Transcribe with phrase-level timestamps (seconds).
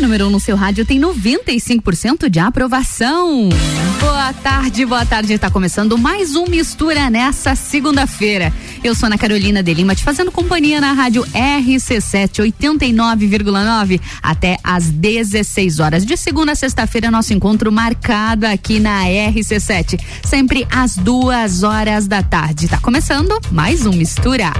[0.00, 3.48] Número 1 um no seu rádio tem 95% de aprovação.
[4.00, 5.32] Boa tarde, boa tarde.
[5.32, 8.52] Está começando mais um Mistura nessa segunda-feira.
[8.84, 14.88] Eu sou Ana Carolina de Lima, te fazendo companhia na rádio RC7 89,9 até às
[14.88, 16.06] 16 horas.
[16.06, 20.00] De segunda a sexta-feira, nosso encontro marcado aqui na RC7.
[20.24, 22.66] Sempre às duas horas da tarde.
[22.66, 24.52] Está começando mais um Mistura.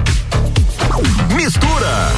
[1.35, 2.09] Mistura.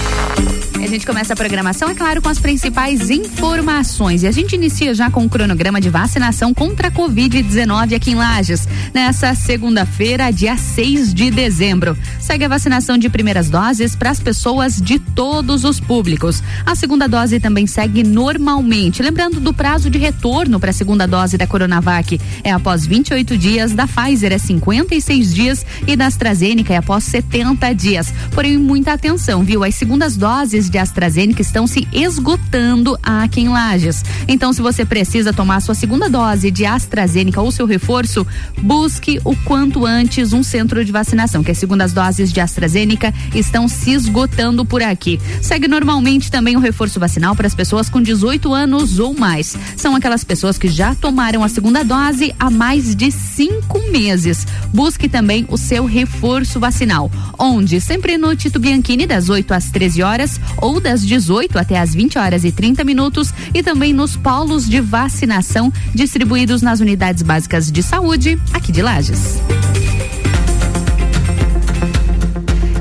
[0.84, 4.24] A gente começa a programação, é claro, com as principais informações.
[4.24, 8.16] E a gente inicia já com o cronograma de vacinação contra a Covid-19 aqui em
[8.16, 8.68] Lages.
[8.94, 11.96] Nessa segunda-feira, dia 6 de dezembro.
[12.20, 16.44] Segue a vacinação de primeiras doses para as pessoas de todos os públicos.
[16.66, 19.04] A segunda dose também segue normalmente.
[19.04, 22.20] Lembrando do prazo de retorno para a segunda dose da Coronavac.
[22.44, 27.74] É após 28 dias, da Pfizer é 56 dias e da AstraZeneca é após 70
[27.74, 28.12] dias.
[28.32, 29.64] Porém, muita atenção, viu?
[29.64, 34.04] As segundas doses de AstraZeneca estão se esgotando aqui em Lages.
[34.28, 38.26] Então, se você precisa tomar sua segunda dose de AstraZeneca ou seu reforço,
[38.62, 43.68] busque o quanto antes um centro de vacinação, que as segundas doses de AstraZeneca estão
[43.68, 45.20] se esgotando por aqui.
[45.42, 49.58] Segue normalmente também o reforço vacinal para as pessoas com 18 anos ou mais.
[49.76, 54.46] São aquelas pessoas que já tomaram a segunda dose há mais de cinco meses.
[54.74, 60.04] Busque também o seu reforço vacinal, onde sempre no Tito Bianchini das 8 às 13
[60.04, 64.68] horas ou das 18 até as 20 horas e 30 minutos e também nos polos
[64.68, 69.40] de vacinação distribuídos nas unidades básicas de saúde aqui de Lages.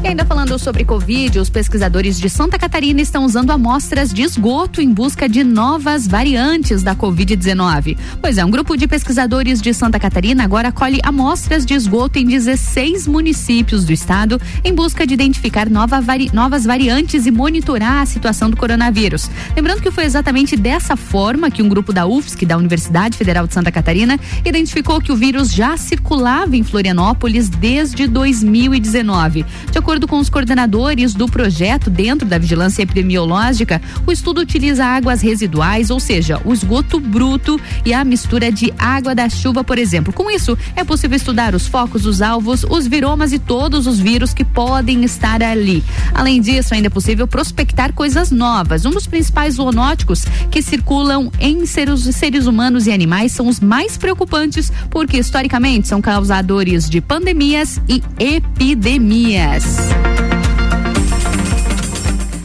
[0.09, 4.91] Ainda falando sobre Covid, os pesquisadores de Santa Catarina estão usando amostras de esgoto em
[4.91, 7.98] busca de novas variantes da Covid-19.
[8.21, 12.25] Pois é, um grupo de pesquisadores de Santa Catarina agora colhe amostras de esgoto em
[12.25, 18.06] 16 municípios do estado em busca de identificar nova vari, novas variantes e monitorar a
[18.06, 19.31] situação do coronavírus.
[19.55, 23.53] Lembrando que foi exatamente dessa forma que um grupo da UFSC, da Universidade Federal de
[23.53, 29.44] Santa Catarina, identificou que o vírus já circulava em Florianópolis desde 2019.
[29.71, 35.21] De acordo com os coordenadores do projeto dentro da vigilância epidemiológica, o estudo utiliza águas
[35.21, 40.12] residuais, ou seja, o esgoto bruto e a mistura de água da chuva, por exemplo.
[40.12, 44.33] Com isso, é possível estudar os focos, os alvos, os viromas e todos os vírus
[44.33, 45.83] que podem estar ali.
[46.15, 48.87] Além disso, ainda é possível prospectar coisas novas.
[48.87, 53.97] Um dos principais zoonóticos que circulam em seres, seres humanos e animais são os mais
[53.97, 59.80] preocupantes, porque historicamente são causadores de pandemias e epidemias.
[59.81, 60.40] Peace.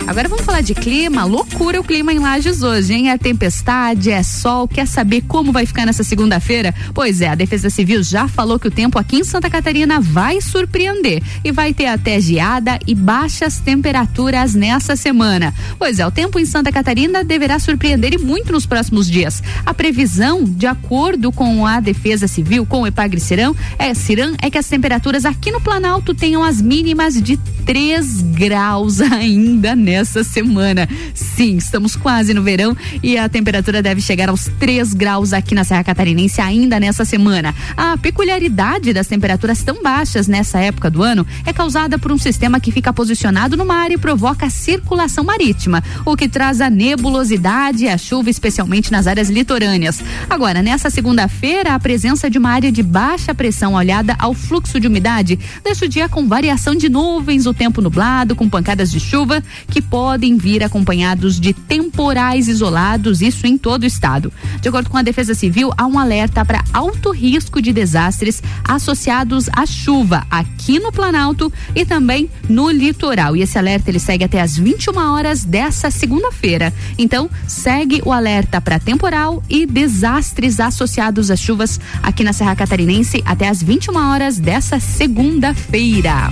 [0.08, 1.26] Agora vamos falar de clima.
[1.26, 3.10] Loucura o clima em Lages hoje, hein?
[3.10, 4.68] É tempestade, é sol.
[4.68, 6.76] Quer saber como vai ficar nessa segunda-feira?
[6.94, 10.40] Pois é, a Defesa Civil já falou que o tempo aqui em Santa Catarina vai
[10.42, 15.52] surpreender e vai ter até geada e baixas temperaturas nessa semana.
[15.80, 19.42] Pois é, o tempo em Santa Catarina deverá surpreender e muito nos próximos dias.
[19.66, 24.52] A previsão, de acordo com a Defesa Civil, com o Epagre Cirão, é, Cirão, é
[24.52, 30.24] que as temperaturas aqui no Planalto tenham as mínimas de 3 graus ainda nessa essa
[30.24, 30.88] semana.
[31.14, 35.64] Sim, estamos quase no verão e a temperatura deve chegar aos 3 graus aqui na
[35.64, 37.56] Serra Catarinense ainda nessa semana.
[37.76, 42.60] A peculiaridade das temperaturas tão baixas nessa época do ano é causada por um sistema
[42.60, 47.90] que fica posicionado no mar e provoca circulação marítima, o que traz a nebulosidade e
[47.90, 50.02] a chuva, especialmente nas áreas litorâneas.
[50.30, 54.88] Agora, nessa segunda-feira, a presença de uma área de baixa pressão olhada ao fluxo de
[54.88, 59.44] umidade deixa o dia com variação de nuvens, o tempo nublado, com pancadas de chuva
[59.70, 64.32] que podem vir acompanhados de temporais isolados, isso em todo o estado.
[64.62, 69.50] De acordo com a Defesa Civil, há um alerta para alto risco de desastres associados
[69.54, 73.36] à chuva aqui no Planalto e também no litoral.
[73.36, 76.74] E esse alerta ele segue até as 21 horas dessa segunda-feira.
[76.98, 83.22] Então, segue o alerta para temporal e desastres associados às chuvas aqui na Serra Catarinense
[83.26, 86.30] até as 21 horas dessa segunda-feira.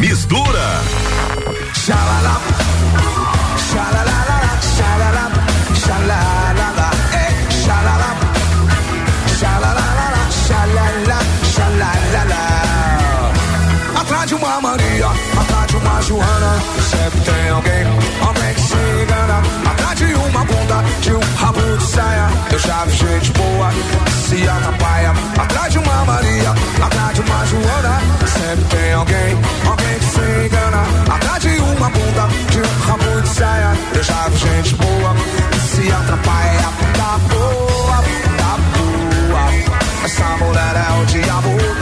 [0.00, 0.82] Mistura.
[1.86, 2.34] Xalala,
[3.70, 4.18] xalala,
[4.74, 5.24] xalala,
[5.84, 6.20] xalala,
[7.62, 8.10] xalala,
[9.38, 9.80] xalala,
[10.48, 11.18] xalala,
[11.54, 12.40] xalala.
[14.00, 15.10] Atrás de uma Maria,
[15.40, 16.52] atrás de uma Joana,
[16.90, 17.84] sempre tem alguém,
[18.26, 19.38] alguém que se engana.
[19.70, 23.70] Atrás de uma bunda, de um rabo de saia, eu já vi gente boa
[24.26, 25.12] se atrapalha.
[25.38, 26.50] Atrás de uma Maria,
[26.84, 29.38] atrás de uma Joana, sempre tem alguém,
[29.70, 29.85] alguém
[34.06, 35.14] vi gente boa
[35.60, 36.68] se atrapalha.
[36.96, 38.04] Tá boa,
[38.38, 41.75] tá boa, essa mulher é o diabo.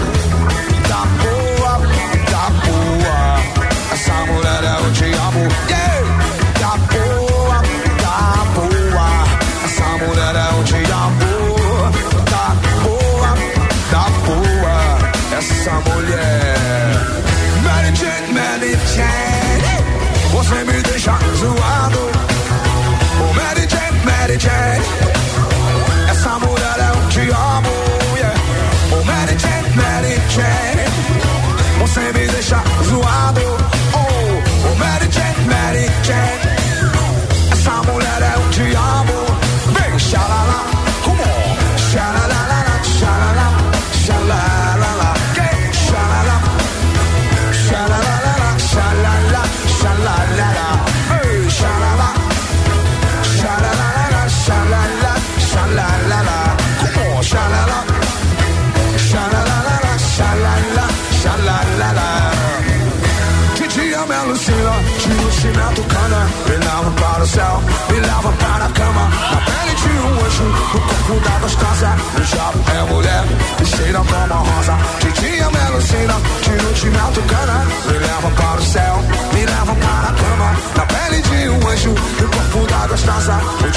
[75.95, 77.65] Me alucina, de me autocana.
[77.87, 78.97] Me leva para o céu,
[79.33, 83.41] me leva para a cama, na pele de um anjo, no corpo da gostosa.
[83.61, 83.74] O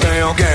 [0.00, 0.46] tem alguém,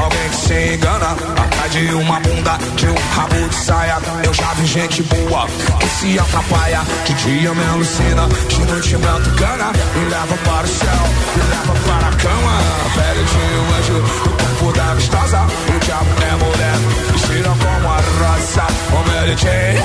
[0.00, 1.16] alguém que se engana.
[1.36, 3.98] Atrás de uma bunda, de um rabo de saia.
[4.24, 5.46] Eu já vi gente boa
[5.78, 6.82] que se atrapalha.
[7.04, 9.72] De dia me alucina, de noite me atucana.
[9.94, 11.02] Me leva para o céu,
[11.36, 12.58] me leva para a cama.
[12.84, 15.46] A pele de um anjo, o corpo da gostosa.
[15.74, 16.78] O diabo é mulher,
[17.12, 18.66] vestida como a rosa.
[18.92, 19.80] Oh Mary Jane,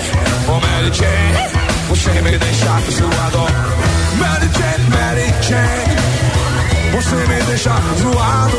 [0.48, 1.66] oh Mary Jane.
[1.90, 3.46] Você me deixa zoado.
[4.18, 6.35] Mary Jane, Mary Jane.
[6.96, 8.58] Você me deixa zoado.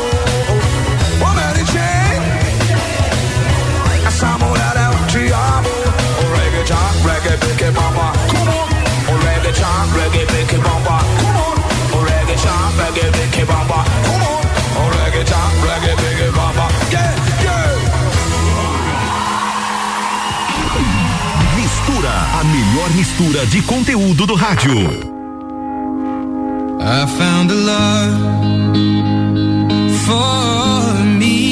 [1.19, 2.29] Oh Mary Jane
[4.07, 5.69] Essa mulher é o diabo
[6.21, 8.69] Oh reggae jam, reggae pique bamba Come on.
[9.09, 11.57] Oh reggae jam, reggae pique bamba Come on.
[11.93, 14.41] Oh reggae jam, reggae pique bamba Come on.
[14.77, 17.73] Oh reggae jam, reggae pique bamba Yeah, yeah.
[21.55, 25.16] Mistura, a melhor mistura de conteúdo do rádio.
[26.89, 28.17] I found a love
[30.05, 31.46] for me.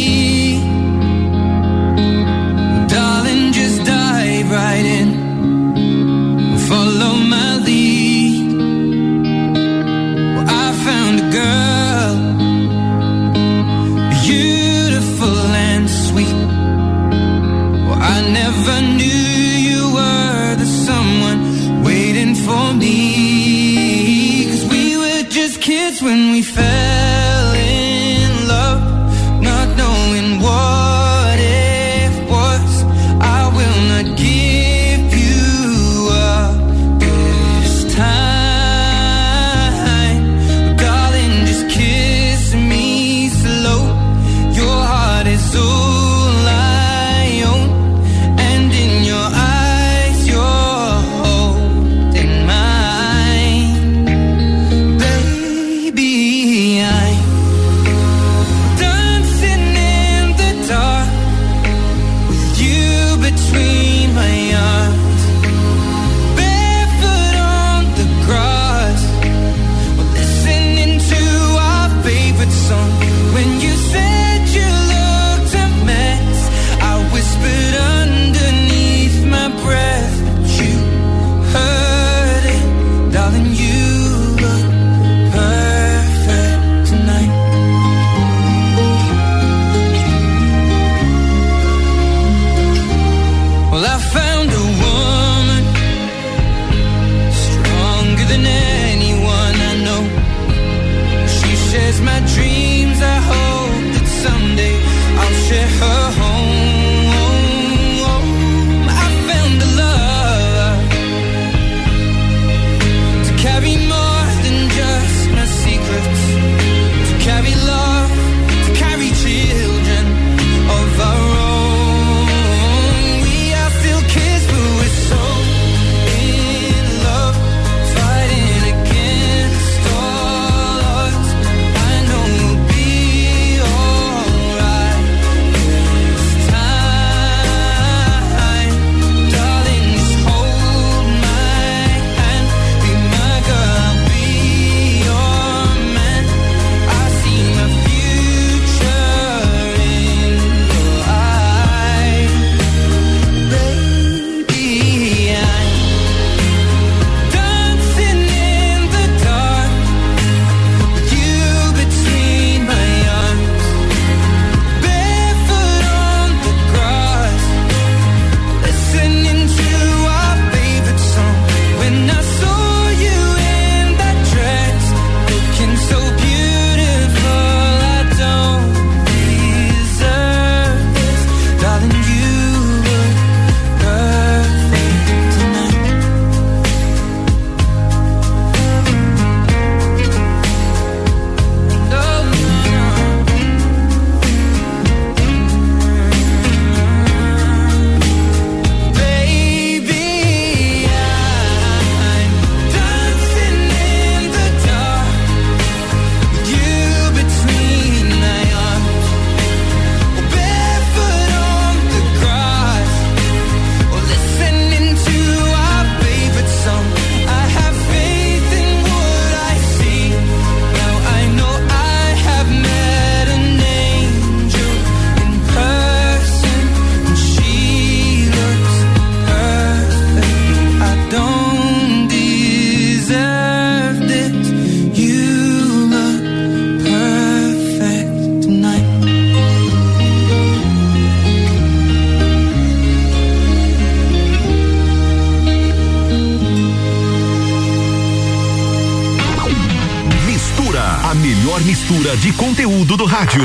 [252.85, 253.41] Conteúdo do rádio.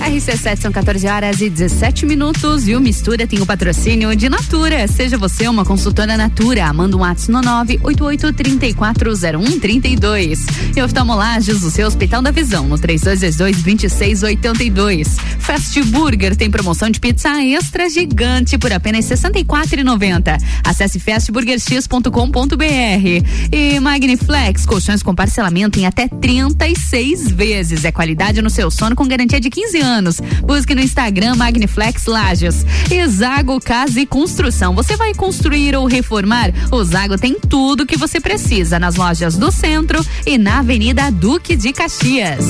[0.00, 4.86] RC7 são 14 horas e 17 minutos e o Mistura tem o patrocínio de Natura.
[4.86, 10.38] Seja você uma consultora Natura, manda um WhatsApp no 988340132.
[10.76, 15.08] E oftalmolages, o seu Hospital da Visão, no 3222-2682.
[15.48, 20.38] Fast Burger tem promoção de pizza extra gigante por apenas R$ 64,90.
[20.62, 23.48] Acesse fastburgerx.com.br.
[23.50, 27.86] E Magniflex, colchões com parcelamento em até 36 vezes.
[27.86, 30.20] É qualidade no seu sono com garantia de 15 anos.
[30.42, 32.66] Busque no Instagram Magniflex Lages.
[32.90, 34.74] E Zago Casa e Construção.
[34.74, 36.52] Você vai construir ou reformar?
[36.70, 41.56] O Zago tem tudo que você precisa nas lojas do centro e na Avenida Duque
[41.56, 42.44] de Caxias.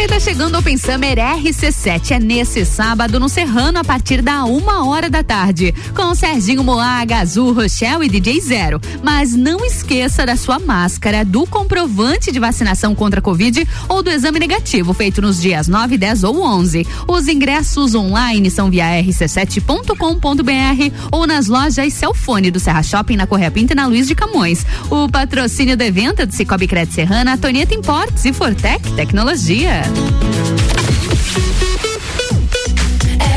[0.00, 2.12] E tá chegando o Open Summer RC7.
[2.12, 5.74] É nesse sábado no Serrano a partir da uma hora da tarde.
[5.92, 8.80] Com Serginho Moaga, Azul, Rochelle e DJ Zero.
[9.02, 14.08] Mas não esqueça da sua máscara, do comprovante de vacinação contra a Covid ou do
[14.08, 16.86] exame negativo feito nos dias 9, 10 ou 11.
[17.08, 23.50] Os ingressos online são via rc7.com.br ou nas lojas Celfone do Serra Shopping na Correia
[23.50, 24.64] Pinta e na Luiz de Camões.
[24.88, 29.87] O patrocínio do evento é do Cicobi Crédito Serrana, Tonieta Importes e Fortec Tecnologia.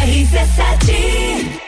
[0.01, 1.61] RC7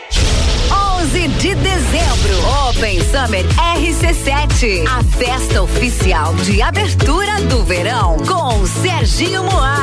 [1.02, 3.46] 11 de dezembro, Open Summer
[3.78, 9.83] RC7, a festa oficial de abertura do verão com Serginho Moá.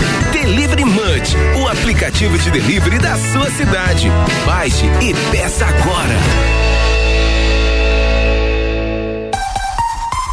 [0.41, 4.09] Delivery Munch, o aplicativo de delivery da sua cidade.
[4.43, 6.15] Baixe e peça agora.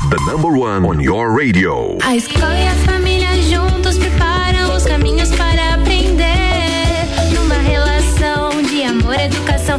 [0.09, 1.99] The number one on your radio.
[2.03, 6.25] A escola e a família juntos preparam os caminhos para aprender.
[7.35, 9.79] Numa relação de amor e educação.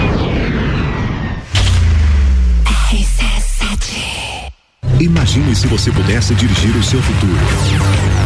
[5.01, 7.33] Imagine se você pudesse dirigir o seu futuro.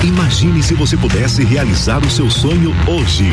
[0.04, 3.32] Imagine se você pudesse realizar o seu sonho hoje.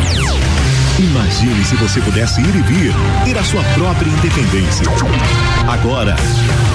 [0.98, 2.94] Imagine se você pudesse ir e vir,
[3.24, 4.86] ter a sua própria independência.
[5.66, 6.14] Agora,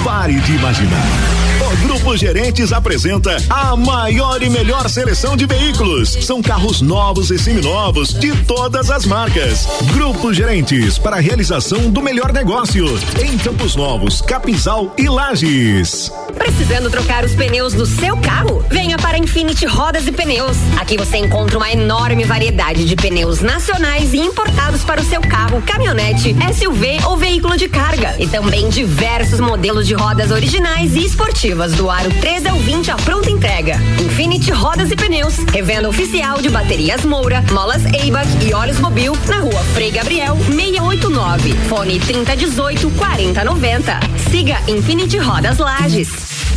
[0.02, 1.48] pare de imaginar.
[1.60, 6.16] O Grupo Gerentes apresenta a maior e melhor seleção de veículos.
[6.24, 9.66] São carros novos e seminovos de todas as marcas.
[9.92, 12.86] Grupo Gerentes para a realização do melhor negócio
[13.22, 16.10] em Campos Novos, Capinzal e Lages.
[16.36, 18.64] Precisando trocar os pneus do seu carro?
[18.70, 20.56] Venha para Infinity Rodas e Pneus.
[20.80, 25.20] Aqui você encontra uma enorme variedade de pneus nacionais nacionais e importados para o seu
[25.20, 28.14] carro, caminhonete, SUV ou veículo de carga.
[28.18, 32.96] E também diversos modelos de rodas originais e esportivas do aro 13 ao 20 à
[32.96, 33.76] pronta entrega.
[34.00, 39.38] Infinity Rodas e Pneus, revenda oficial de baterias Moura, molas Eibach e óleos Mobil na
[39.38, 41.54] rua Frei Gabriel 689.
[41.68, 44.00] Fone 3018 4090.
[44.30, 46.08] Siga Infinity Rodas Lages.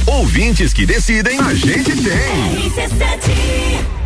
[0.06, 4.01] Ouvintes que decidem, a gente tem.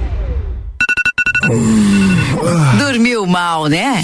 [2.77, 4.03] Dormiu mal, né?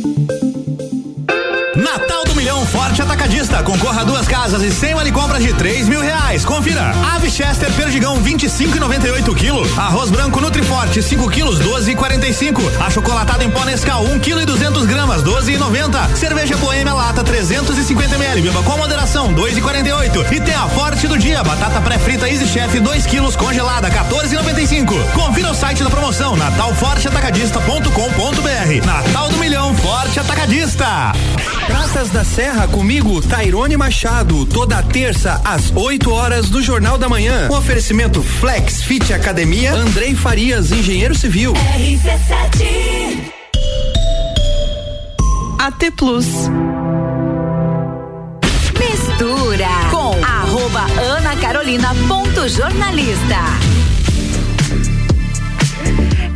[2.41, 3.61] Milhão Forte Atacadista.
[3.61, 6.43] Concorra a duas casas e 100 vale compras de 3 mil reais.
[6.43, 6.91] Confira.
[7.13, 9.61] Ave Chester Perdigão 25 e 98 quilo.
[9.77, 12.59] Arroz branco Nutriforte 5 quilos 12 e 45.
[12.83, 16.15] Achocolatado em pó Nescau 1 quilo e 200 gramas 12 e 90.
[16.15, 18.41] Cerveja Boêmia Lata 350 ml.
[18.41, 20.33] Beba com moderação 2 e 48.
[20.33, 21.43] E tem a Forte do dia.
[21.43, 24.95] Batata pré-frita Easy Chef 2 quilos congelada 14 e 95.
[25.13, 28.83] Confira o site da promoção natalforteatacadista.com.br.
[28.83, 31.11] Natal do Milhão Forte Atacadista.
[31.65, 37.47] Praças da Serra comigo, Tairone Machado, toda terça às 8 horas do Jornal da Manhã.
[37.51, 41.53] Um oferecimento Flex Fit Academia, Andrei Farias, engenheiro civil.
[41.53, 43.31] RC7
[45.59, 46.25] AT Plus.
[48.79, 53.70] Mistura com arroba Ana Carolina ponto jornalista.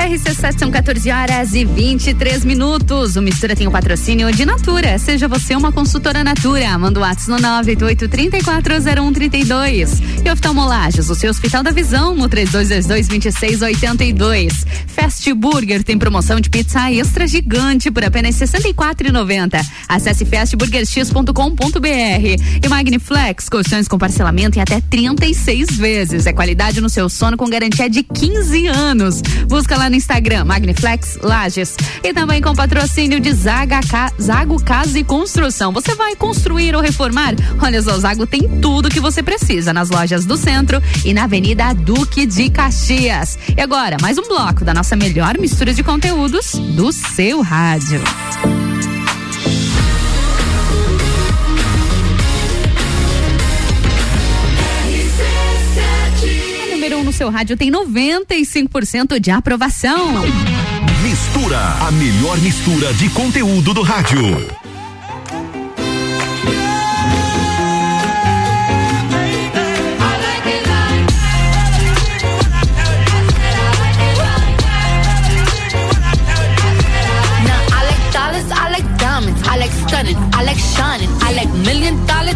[0.06, 3.15] RC7 são 14 horas e 23 minutos.
[3.15, 5.00] O Mistura tem o patrocínio de Natura.
[5.00, 6.78] Seja você uma consultora Natura.
[6.78, 10.00] Manda o WhatsApp no 988-340132.
[10.24, 14.63] E oftalmolages, o seu Hospital da Visão, no 3222-2682.
[14.86, 19.60] Fast Burger tem promoção de pizza extra gigante por apenas R$ 64,90.
[19.89, 22.62] Acesse fastburgerx.com.br.
[22.63, 26.28] E Magniflex, colchões com parcelamento em até 36 vezes.
[26.28, 29.24] É qualidade no seu sono com garantia de 15 anos.
[29.48, 31.76] Busca lá no Instagram, Magniflex Lages.
[32.04, 34.12] E também com patrocínio de Zaga Ca...
[34.22, 35.72] Zago Casa e Construção.
[35.72, 37.34] Você vai construir ou reformar?
[37.62, 41.74] Olha só, Zago tem tudo que você precisa nas lojas do centro e na Avenida
[41.74, 43.38] Duque de Caxias.
[43.56, 48.02] E agora, mais um bloco da nossa melhor mistura de conteúdos do seu rádio.
[57.15, 60.21] Seu rádio tem 95% de aprovação.
[61.01, 64.21] Mistura, a melhor mistura de conteúdo do rádio.
[77.45, 81.49] Now I like dollars, I like diamonds, I like stunning, I like shining, I like
[81.63, 82.36] million dollar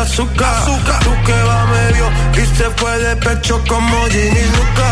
[0.00, 0.64] azúcar.
[1.04, 4.90] Tú que va medio y se fue de pecho como Ginny Luca.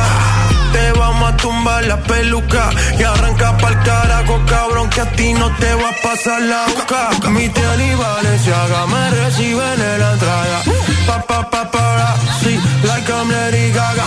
[0.73, 5.51] Te vamos a tumbar la peluca y arranca pa'l carajo, cabrón, que a ti no
[5.57, 7.31] te va a pasar la boca.
[7.31, 10.63] Mi tele y Valenciaga me reciben en la entrada.
[11.07, 13.29] Pa, pa, pa, para, sí, like I'm
[13.75, 14.07] Gaga.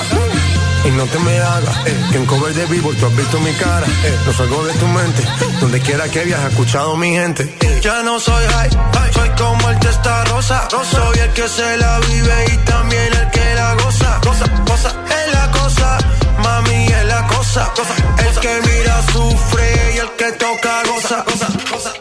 [0.84, 3.54] Y no te me hagas, eh, que en cover de vivo tú has visto mi
[3.54, 5.24] cara, eh, no salgo de tu mente,
[5.60, 7.56] donde quiera que viajes, escuchado mi gente.
[7.82, 8.70] Ya no soy high,
[9.14, 13.56] soy como el testa rosa, soy el que se la vive y también el que
[13.56, 15.98] la goza, goza, goza, es la cosa,
[16.44, 17.94] mami es la cosa, cosa,
[18.26, 21.94] el que mira sufre y el que toca goza, goza, goza.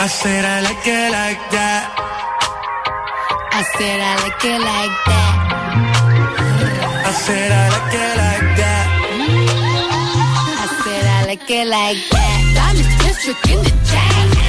[0.00, 1.82] I said I like it like that.
[3.52, 5.34] I said I like it like that.
[7.04, 8.86] I said I like it like that.
[10.62, 12.38] I said I like it like that.
[12.54, 14.47] Diamond District in the jam.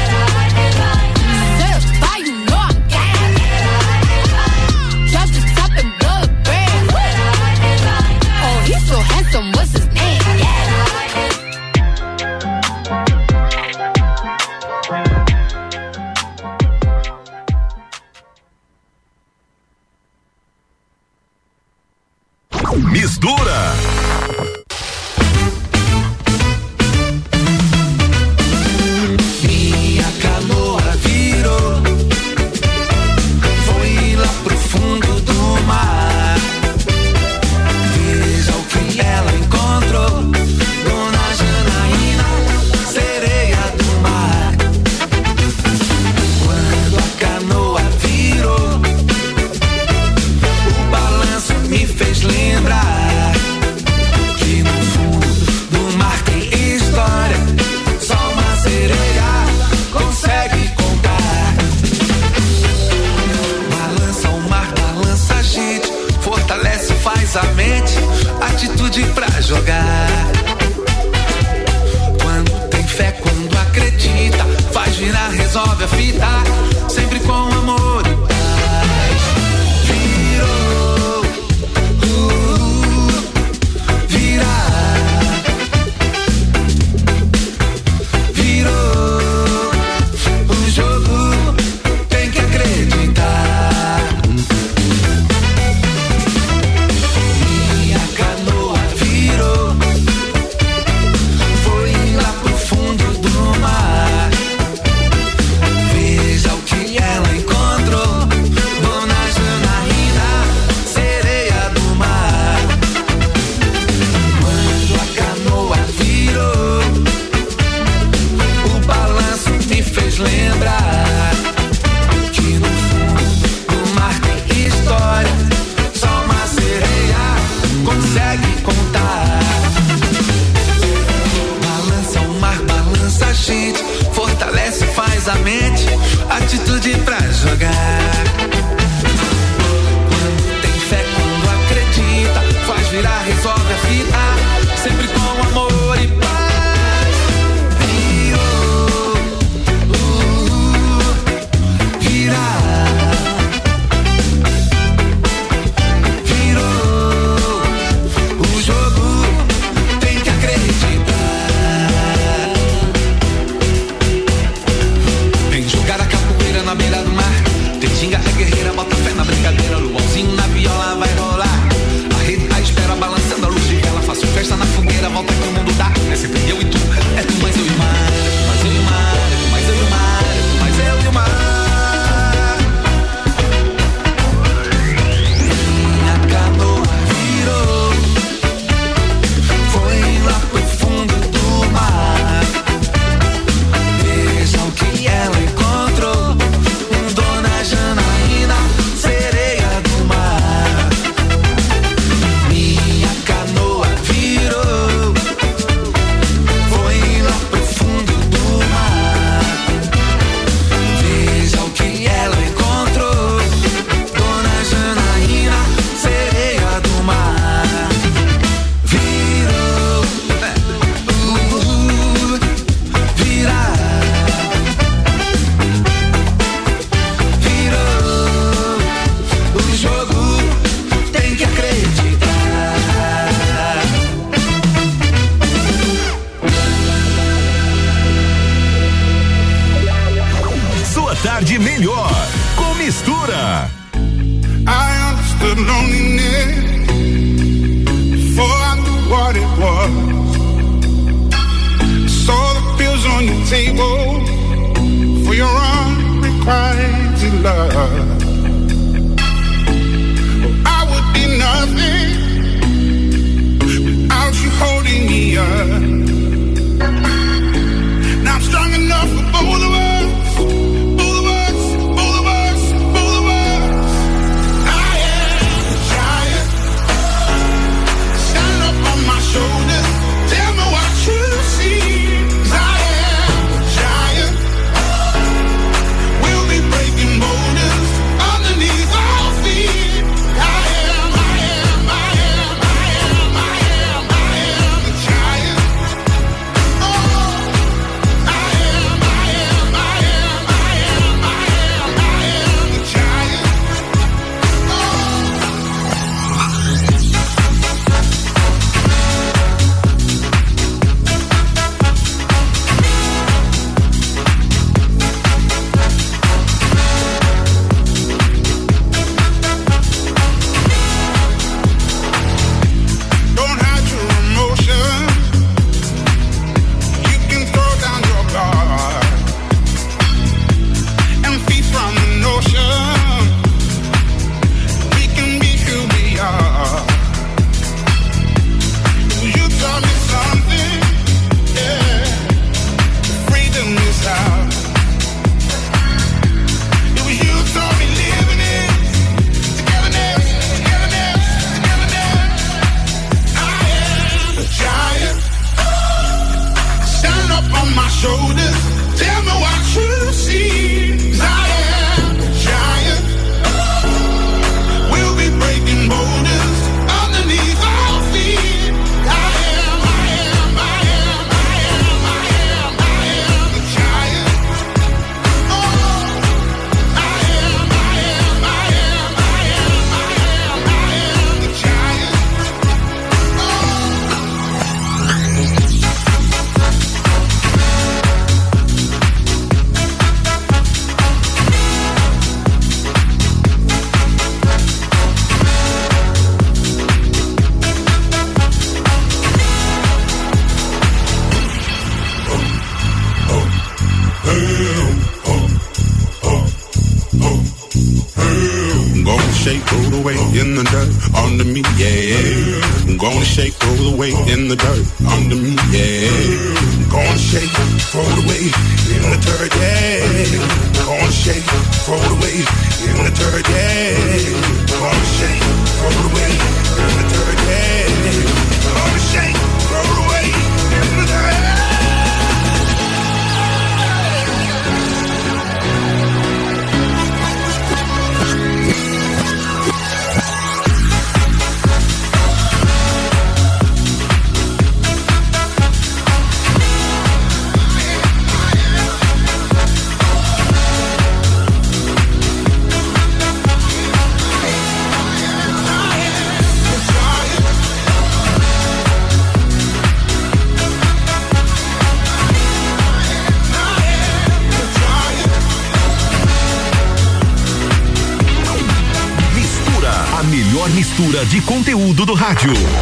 [471.89, 472.78] Dudu do rádio.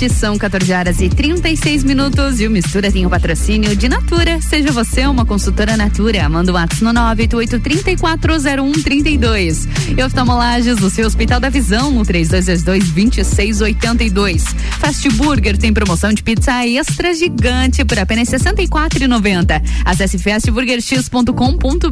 [0.00, 4.40] sete, são 14 horas e 36 minutos e o Mistura tem o patrocínio de Natura.
[4.40, 9.68] Seja você uma consultora Natura, manda o um ato no 988-340132.
[9.98, 14.42] E oftalmolagens do seu Hospital da Visão no 3222-2682.
[14.78, 19.60] Fast Burger tem promoção de pizza extra gigante por apenas R$ 64,90.
[19.84, 21.90] Acesse fastburgerx.com.br.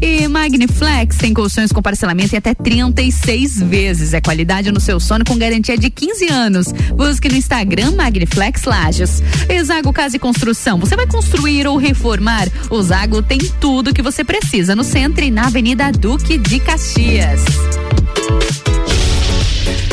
[0.00, 4.14] E Magniflex tem colchões com parcelamento em até 36 vezes.
[4.14, 6.72] É qualidade no seu sono com garantia de 15 anos.
[6.96, 9.20] Por Busque no Instagram Magniflex Lages.
[9.48, 10.78] Exago Casa e Construção.
[10.78, 12.46] Você vai construir ou reformar?
[12.70, 17.40] O Zago tem tudo que você precisa no centro e na Avenida Duque de Caxias.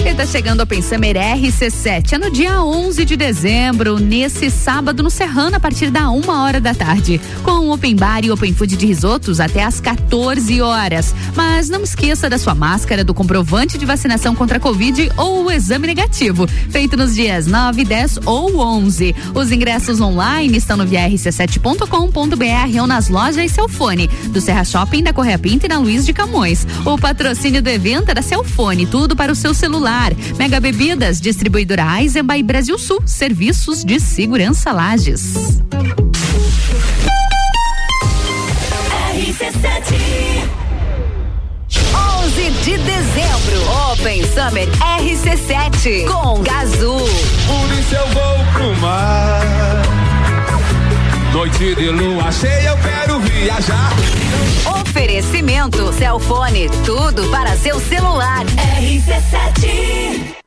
[0.07, 2.13] Ele está chegando ao Pensamer RC7.
[2.13, 6.61] É no dia 11 de dezembro, nesse sábado, no Serrano, a partir da uma hora
[6.61, 7.19] da tarde.
[7.43, 11.13] Com open bar e open food de risotos até às 14 horas.
[11.35, 15.51] Mas não esqueça da sua máscara, do comprovante de vacinação contra a Covid ou o
[15.51, 19.13] exame negativo, feito nos dias 9, 10 ou 11.
[19.35, 25.37] Os ingressos online estão no vrc7.com.br ou nas lojas Celfone, do Serra Shopping, da Correia
[25.37, 26.65] Pinta e na Luiz de Camões.
[26.85, 29.96] O patrocínio do evento é era Celfone, tudo para o seu celular
[30.37, 35.33] Mega Bebidas, distribuidora Eisenbahn e Brasil Sul, serviços de segurança Lages.
[39.15, 40.57] RC7
[42.27, 44.67] 11 de dezembro, Open Summer
[44.99, 46.99] RC7 com Gazul.
[46.99, 49.86] Por isso eu vou pro mar.
[51.37, 53.91] Noite de lua cheia, eu quero viajar.
[54.81, 58.43] Oferecimento Celfone, tudo para seu celular.
[58.81, 60.46] RC7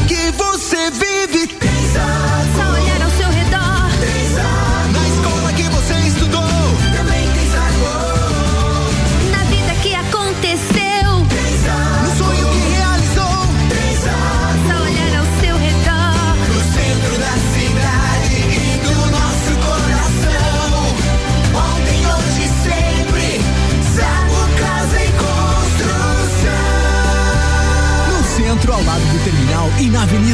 [0.07, 0.50] que você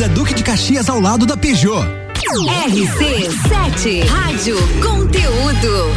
[0.08, 1.86] Avenida Duque de Caxias, ao lado da Peugeot.
[2.68, 5.92] RC7 Rádio Conteúdo.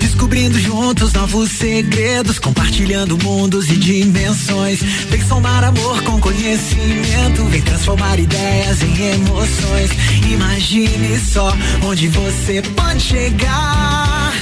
[0.00, 4.80] Descobrindo juntos novos segredos, compartilhando mundos e dimensões.
[5.08, 9.90] Vem somar amor com conhecimento, vem transformar ideias em emoções.
[10.30, 11.52] Imagine só
[11.84, 14.32] onde você pode chegar.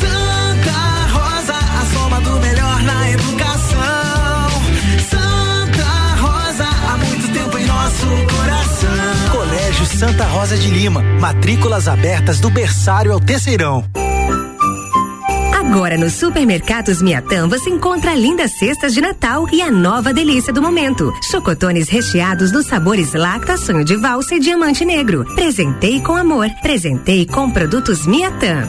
[0.00, 3.99] Santa Rosa, a soma do melhor na educação.
[9.30, 11.02] Colégio Santa Rosa de Lima.
[11.20, 13.84] Matrículas abertas do berçário ao terceirão.
[15.54, 20.60] Agora nos supermercados Miatã você encontra lindas cestas de Natal e a nova delícia do
[20.60, 21.12] momento.
[21.30, 25.24] Chocotones recheados dos sabores Lacta, Sonho de Valsa e Diamante Negro.
[25.36, 26.48] Presentei com amor.
[26.60, 28.68] Presentei com produtos Miatã.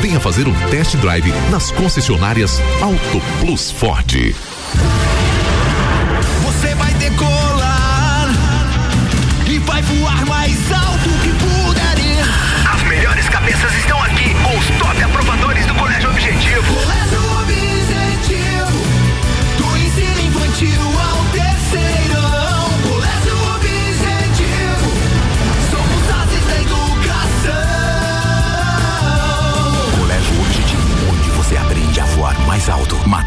[0.00, 4.34] Venha fazer um test drive nas concessionárias Auto Plus Ford.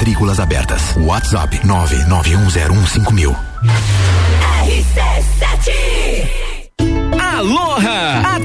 [0.06, 0.94] Matrículas abertas.
[0.98, 3.36] WhatsApp 991015000.
[4.62, 5.72] RC7
[7.20, 7.95] Aloha!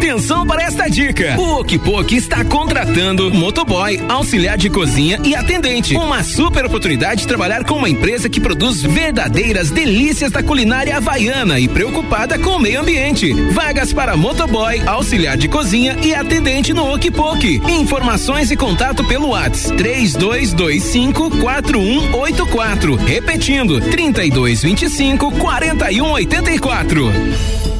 [0.01, 1.39] Atenção para esta dica.
[1.39, 5.95] O Okipok está contratando motoboy, auxiliar de cozinha e atendente.
[5.95, 11.61] Uma super oportunidade de trabalhar com uma empresa que produz verdadeiras delícias da culinária havaiana
[11.61, 13.35] e preocupada com o meio ambiente.
[13.53, 17.61] Vagas para motoboy, auxiliar de cozinha e atendente no Okipok.
[17.69, 22.97] Informações e contato pelo WhatsApp 3225 4184.
[22.97, 27.80] Repetindo, 3225 4184.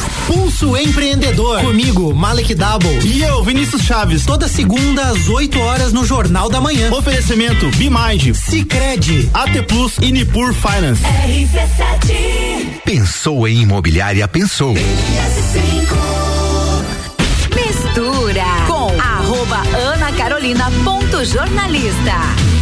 [0.61, 1.59] Pulso Empreendedor.
[1.61, 2.99] Comigo, Malek Double.
[3.03, 4.23] E eu, Vinícius Chaves.
[4.25, 6.91] Toda segunda às 8 horas no Jornal da Manhã.
[6.93, 11.01] Oferecimento Bimind, Cicred, AT Plus e Nipur Finance.
[11.03, 14.75] RC7 Pensou em imobiliária, pensou.
[17.55, 22.60] Mistura com arroba Ana Carolina ponto jornalista.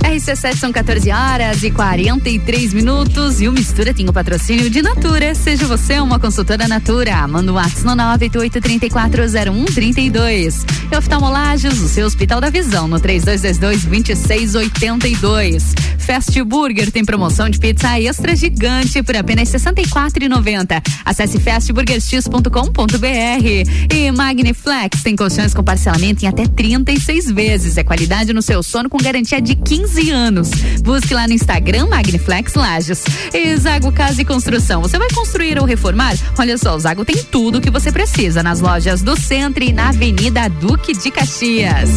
[0.00, 5.34] RC7 são 14 horas e 43 minutos e o Mistura tem o patrocínio de Natura.
[5.34, 7.26] Seja você uma consultora Natura.
[7.26, 10.66] Manda um WhatsApp no 988-340132.
[10.90, 15.74] E oftalmolagens, o seu Hospital da Visão no 3222-2682.
[15.98, 20.80] Fast Burger tem promoção de pizza extra gigante por apenas R$ 64,90.
[21.04, 23.92] Acesse fastburgerx.com.br.
[23.92, 27.76] E Magniflex tem colchões com parcelamento em até 36 vezes.
[27.76, 30.50] É qualidade no seu sono com garantia de 15 anos.
[30.82, 33.04] Busque lá no Instagram Magniflex Lages.
[33.32, 34.82] E Zago Casa e Construção.
[34.82, 36.14] Você vai construir ou reformar?
[36.38, 39.72] Olha só, o Zago tem tudo o que você precisa nas lojas do Centro e
[39.72, 41.90] na Avenida Duque de Caxias.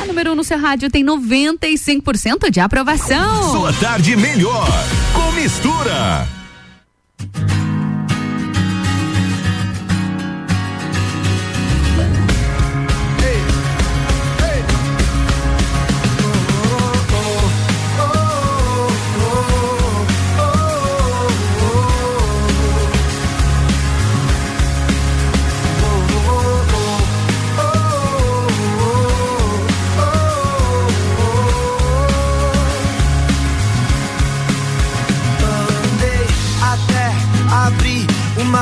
[0.00, 3.50] A número 1 no seu rádio tem 95% de aprovação.
[3.50, 4.68] Sua tarde melhor
[5.14, 6.26] com mistura.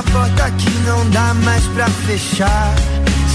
[0.01, 2.74] Uma porta que não dá mais pra fechar.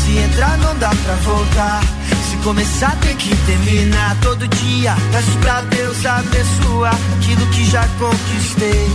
[0.04, 1.82] Se entrar, não dá pra voltar.
[2.30, 4.16] Se começar, tem que terminar.
[4.22, 8.90] Todo dia peço pra Deus abençoar aquilo que já conquistei.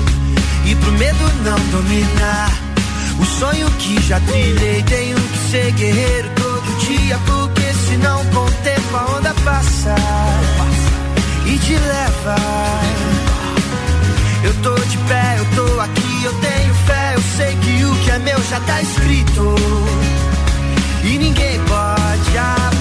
[0.64, 2.51] E pro medo não dominar.
[3.21, 7.18] O sonho que já trilhei, tenho que ser guerreiro todo dia.
[7.27, 9.95] Porque senão, com o tempo, a onda passa
[11.47, 12.37] e te leva.
[14.43, 16.10] Eu tô de pé, eu tô aqui,
[17.21, 19.55] eu sei que o que é meu já tá escrito.
[21.05, 22.80] E ninguém pode apagar.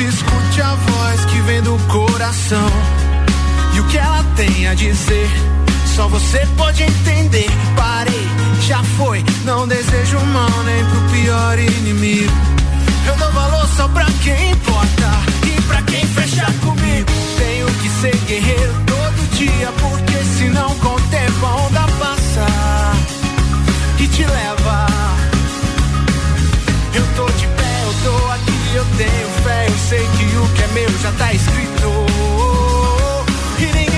[0.00, 2.70] E escute a voz que vem do coração.
[3.74, 5.30] E o que ela tem a dizer,
[5.94, 7.48] só você pode entender.
[7.74, 8.28] Parei,
[8.60, 12.32] já foi, não desejo mal nem pro pior inimigo.
[13.06, 15.10] Eu dou valor só pra quem importa
[15.46, 17.10] e pra quem fecha comigo.
[17.38, 22.46] Tenho que ser guerreiro todo dia, porque senão com o tempo a onda passa
[23.98, 24.86] e te leva.
[26.92, 30.62] Eu tô de pé, eu tô aqui, eu tenho fé, eu sei que o que
[30.62, 32.06] é meu já tá escrito.
[33.58, 33.95] E ninguém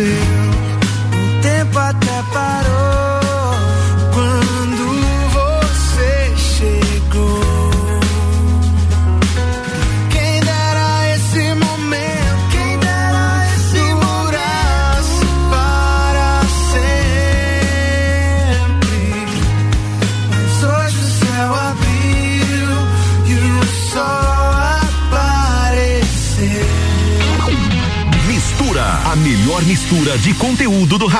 [0.00, 0.29] say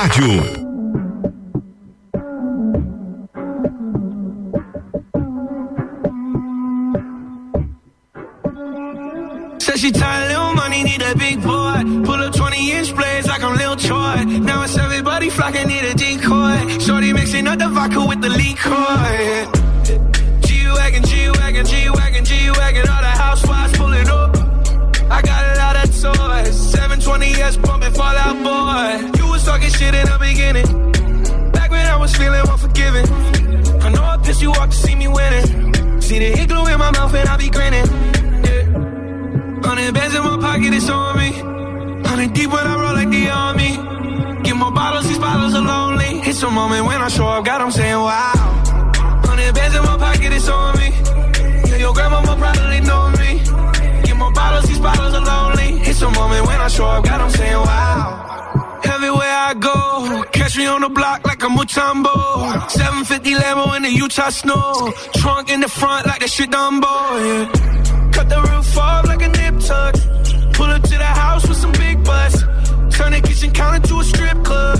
[0.01, 0.60] rádio.
[46.51, 48.33] A moment when I show up, God, I'm saying wow.
[49.27, 50.89] Hundred bands in my pocket, it's on me.
[51.69, 53.31] Yeah, your grandma will probably know me.
[54.05, 55.69] Get more bottles, these bottles are lonely.
[55.89, 58.81] It's a moment when I show up, God, I'm saying wow.
[58.83, 62.69] Everywhere I go, catch me on the block like a Mutombo.
[62.69, 64.91] 750 Lambo in the Utah snow.
[65.15, 66.93] Trunk in the front like that shit Dumbo.
[67.25, 68.11] Yeah.
[68.11, 69.95] Cut the roof off like a nip tuck.
[70.53, 72.41] Pull up to the house with some big butts.
[72.95, 74.79] Turn the kitchen counter to a strip club.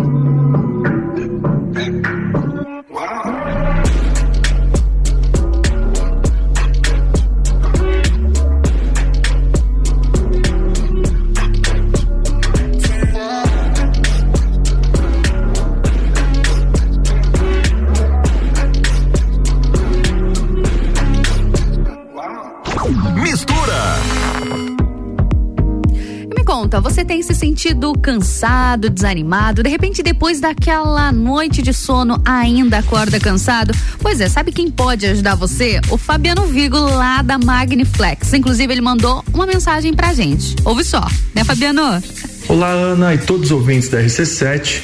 [26.71, 29.61] Me conta, você tem se sentido cansado, desanimado?
[29.61, 33.73] De repente, depois daquela noite de sono, ainda acorda cansado?
[33.99, 35.81] Pois é, sabe quem pode ajudar você?
[35.89, 38.33] O Fabiano Vigo, lá da Magniflex.
[38.33, 40.55] Inclusive, ele mandou uma mensagem pra gente.
[40.63, 41.05] Ouve só,
[41.35, 42.01] né, Fabiano?
[42.47, 44.81] Olá, Ana e todos os ouvintes da RC7.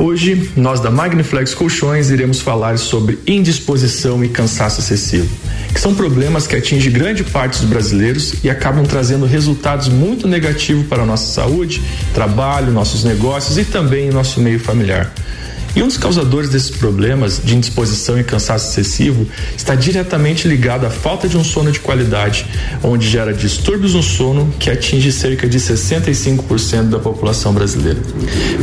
[0.00, 5.28] Hoje, nós da Magniflex Colchões iremos falar sobre indisposição e cansaço excessivo,
[5.74, 10.86] que são problemas que atingem grande parte dos brasileiros e acabam trazendo resultados muito negativos
[10.86, 11.82] para a nossa saúde,
[12.14, 15.12] trabalho, nossos negócios e também nosso meio familiar.
[15.74, 20.90] E um dos causadores desses problemas de indisposição e cansaço excessivo está diretamente ligado à
[20.90, 22.46] falta de um sono de qualidade,
[22.82, 28.00] onde gera distúrbios no sono que atinge cerca de 65% da população brasileira,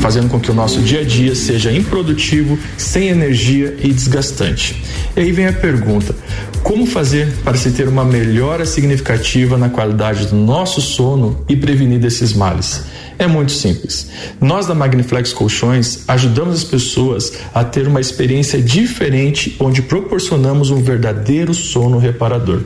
[0.01, 4.83] fazendo com que o nosso dia a dia seja improdutivo, sem energia e desgastante.
[5.15, 6.13] E aí vem a pergunta:
[6.61, 11.99] como fazer para se ter uma melhora significativa na qualidade do nosso sono e prevenir
[11.99, 12.83] desses males?
[13.19, 14.09] É muito simples.
[14.39, 20.81] Nós da Magniflex Colchões ajudamos as pessoas a ter uma experiência diferente onde proporcionamos um
[20.83, 22.61] verdadeiro sono reparador.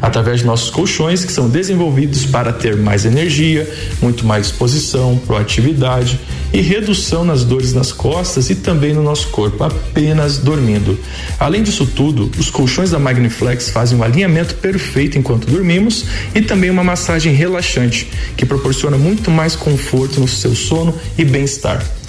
[0.00, 6.18] Através de nossos colchões que são desenvolvidos para ter mais energia, muito mais disposição, proatividade
[6.52, 10.98] e redução nas dores nas costas e também no nosso corpo, apenas dormindo.
[11.38, 16.70] Além disso tudo, os colchões da Magniflex fazem um alinhamento perfeito enquanto dormimos e também
[16.70, 22.01] uma massagem relaxante que proporciona muito mais conforto no seu sono e bem-estar.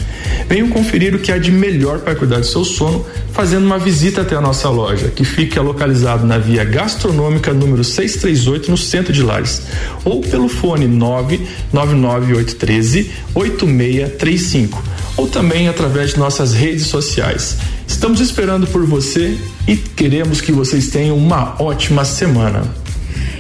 [0.47, 4.21] Venham conferir o que há de melhor para cuidar do seu sono fazendo uma visita
[4.21, 9.24] até a nossa loja, que fica localizado na via gastronômica número 638, no centro de
[9.24, 9.63] Lages,
[10.05, 14.84] ou pelo fone 9998138635 8635,
[15.17, 17.57] ou também através de nossas redes sociais.
[17.88, 22.63] Estamos esperando por você e queremos que vocês tenham uma ótima semana.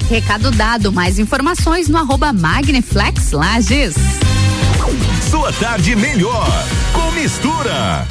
[0.09, 3.95] Recado dado, mais informações no arroba Magniflex Lages.
[5.29, 6.47] Sua tarde melhor
[6.93, 8.07] com mistura.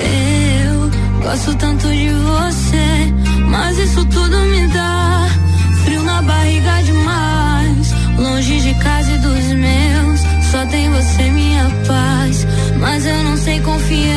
[0.00, 0.90] Eu
[1.20, 3.12] Gosto tanto de você,
[3.48, 5.03] mas isso tudo me dá
[11.04, 12.46] ser minha paz,
[12.80, 14.14] mas eu não sei confiar.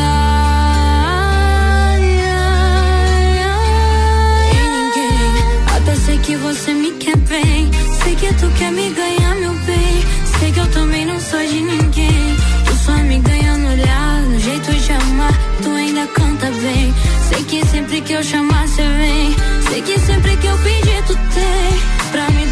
[4.54, 5.32] Em ninguém,
[5.76, 7.70] até sei que você me quer bem.
[8.04, 10.04] Sei que tu quer me ganhar, meu bem.
[10.40, 12.38] Sei que eu também não sou de ninguém.
[12.66, 15.34] Tu só me ganha no olhar, no jeito de amar.
[15.62, 16.94] Tu ainda canta bem.
[17.30, 19.36] Sei que sempre que eu chamar, você vem.
[19.70, 21.98] Sei que sempre que eu pedir, tu tem.
[22.12, 22.47] Pra mim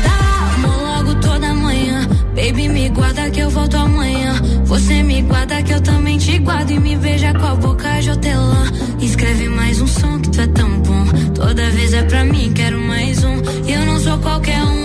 [2.95, 4.33] guarda que eu volto amanhã.
[4.63, 6.71] Você me guarda que eu também te guardo.
[6.71, 8.71] E me veja com a boca de hotelã.
[8.99, 11.05] Escreve mais um som que tu é tão bom.
[11.35, 13.35] Toda vez é pra mim, quero mais um.
[13.67, 14.84] E eu não sou qualquer um.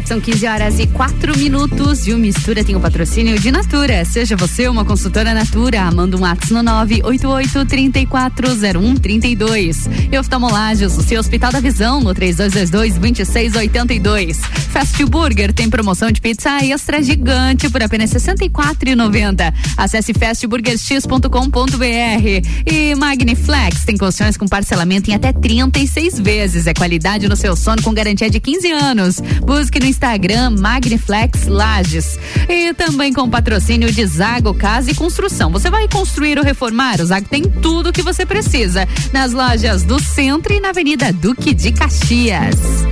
[0.00, 4.04] RC7 são 15 horas e 4 minutos e o Mistura tem o patrocínio de Natura.
[4.04, 9.88] Seja você uma consultora Natura, manda um WhatsApp no 988 340132.
[10.10, 14.40] E oftalmolagens, o seu Hospital da Visão no 3222 2682.
[14.70, 19.52] Fast Burger tem promoção de pizza extra gigante por apenas R$ 64,90.
[19.76, 22.48] Acesse fastburgerx.com.br.
[22.64, 26.68] E Magniflex tem colchões com parcelamento em até 36 vezes.
[26.68, 29.20] É qualidade no seu sono com garantia de 15 anos.
[29.44, 32.16] Busque no Instagram Magniflex Lages.
[32.48, 35.50] E também com patrocínio de Zago Casa e Construção.
[35.50, 37.00] Você vai construir ou reformar?
[37.00, 38.86] O Zago tem tudo o que você precisa.
[39.12, 42.89] Nas lojas do Centro e na Avenida Duque de Caxias.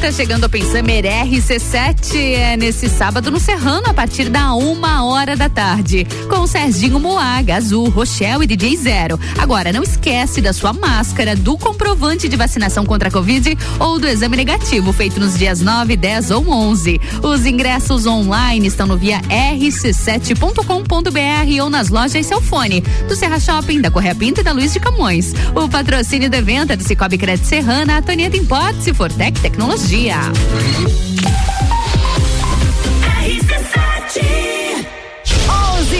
[0.00, 5.04] E tá chegando a Pensamer RC7 é nesse sábado no Serrano a partir da uma
[5.04, 9.20] hora da tarde com Serginho Moaga, Azul, Rochelle e DJ Zero.
[9.38, 14.08] Agora não esquece da sua máscara, do comprovante de vacinação contra a Covid ou do
[14.08, 17.00] exame negativo feito nos dias 9, 10 ou 11.
[17.22, 23.90] Os ingressos online estão no via rc7.com.br ou nas lojas Celfone, do Serra Shopping, da
[23.90, 25.32] Correia Pinta e da Luiz de Camões.
[25.54, 30.16] O patrocínio do evento é do Cicobi Crédito Serrana, a Tonieta Importes e Fortec Tecnologia.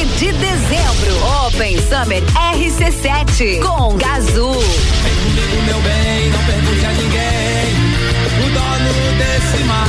[0.01, 2.23] 11 de dezembro, Open Summer
[2.55, 4.55] RC7 com Gazul.
[4.55, 7.75] Vem comigo, meu bem, não pergunte a ninguém.
[8.39, 9.89] O dono desse mar.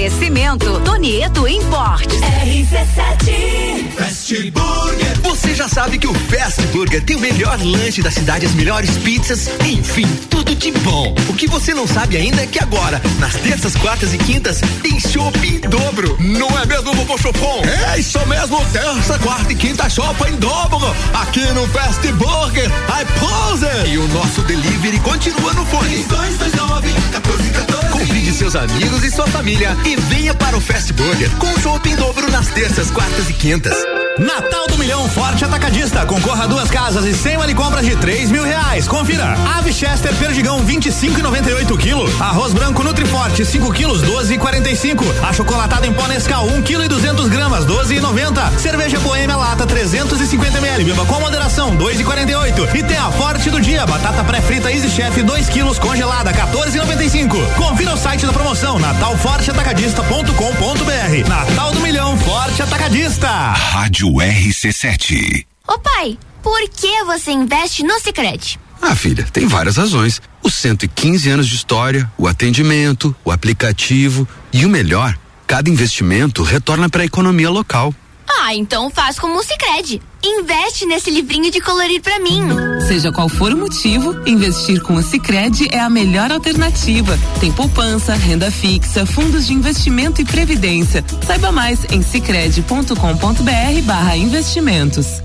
[0.00, 2.18] Oferecimento Donieto Importes.
[2.22, 5.20] RC7 Fast Burger.
[5.22, 8.96] Você já sabe que o Fast Burger tem o melhor lanche da cidade, as melhores
[8.96, 11.14] pizzas, enfim, tudo de bom.
[11.28, 14.98] O que você não sabe ainda é que agora, nas terças, quartas e quintas, tem
[14.98, 16.16] chopp em dobro.
[16.18, 17.62] Não é mesmo, Vovô Chopon?
[17.92, 20.96] É isso mesmo, terça, quarta e quinta chopp em dobro.
[21.12, 23.90] Aqui no Fast Burger, I pose.
[23.92, 26.04] E o nosso delivery continua no fone.
[26.04, 27.90] 229 1414.
[27.90, 31.96] Convide seus amigos e sua família e venha para o Fast Burger com chopp em
[31.96, 33.76] dobro nas terças, quartas e quintas.
[34.20, 36.04] Natal do Milhão Forte Atacadista.
[36.04, 38.86] Concorra a duas casas e cem vale compras de três mil reais.
[38.86, 39.34] Confira.
[39.56, 42.22] Ave Chester Perdigão 25,98 kg.
[42.22, 45.02] Arroz branco Nutriforte 5 quilos 12,45.
[45.26, 48.58] Achocolatado em pó Nescau 1 kg e 200 gramas 12,90.
[48.58, 50.84] Cerveja Boêmia Lata 350 ml.
[50.84, 52.74] Beba com moderação 2,48.
[52.74, 53.86] E tem a Forte do Dia.
[53.86, 57.54] Batata pré-frita Easy Chef 2 quilos congelada 14,95.
[57.54, 61.26] Confira o site da promoção natalforteatacadista.com.br.
[61.26, 63.30] Natal do Milhão Forte Atacadista.
[63.30, 65.44] Rádio RC7.
[65.66, 68.58] Ô pai, por que você investe no Sicredi?
[68.82, 70.20] Ah, filha, tem várias razões.
[70.42, 76.88] Os 115 anos de história, o atendimento, o aplicativo e o melhor, cada investimento retorna
[76.88, 77.94] para a economia local.
[78.26, 80.00] Ah, então faz como o Sicredi.
[80.22, 82.42] Investe nesse livrinho de colorir pra mim.
[82.86, 87.18] Seja qual for o motivo, investir com o Sicredi é a melhor alternativa.
[87.40, 91.02] Tem poupança, renda fixa, fundos de investimento e previdência.
[91.26, 95.22] Saiba mais em sicredi.com.br/barra investimentos.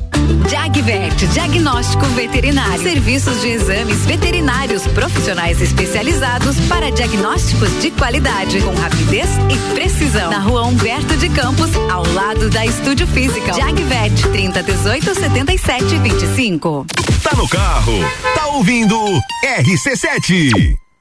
[0.50, 2.82] Jagvet, diagnóstico veterinário.
[2.82, 10.32] Serviços de exames veterinários profissionais especializados para diagnósticos de qualidade, com rapidez e precisão.
[10.32, 13.54] Na rua Humberto de Campos, ao lado da Estúdio Física.
[13.54, 16.86] Jagvet, 30 18 77 25.
[17.24, 17.92] Tá no carro,
[18.36, 18.96] tá ouvindo
[19.44, 20.78] RC7.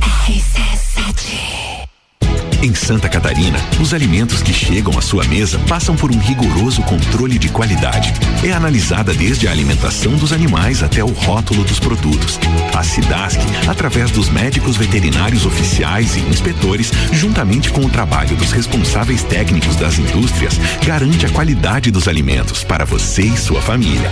[0.00, 1.55] RCC.
[2.62, 7.38] Em Santa Catarina, os alimentos que chegam à sua mesa passam por um rigoroso controle
[7.38, 8.12] de qualidade.
[8.42, 12.40] É analisada desde a alimentação dos animais até o rótulo dos produtos.
[12.74, 13.38] A Cidasc,
[13.68, 19.98] através dos médicos veterinários oficiais e inspetores, juntamente com o trabalho dos responsáveis técnicos das
[19.98, 20.54] indústrias,
[20.84, 24.10] garante a qualidade dos alimentos para você e sua família.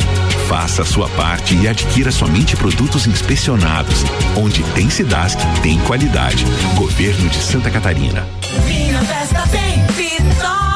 [0.48, 4.04] Faça a sua parte e adquira somente produtos inspecionados.
[4.36, 6.44] Onde tem Cidasc, tem qualidade.
[6.76, 8.43] Governo de Santa Catarina.
[8.64, 10.74] Minha festa tem Pitol.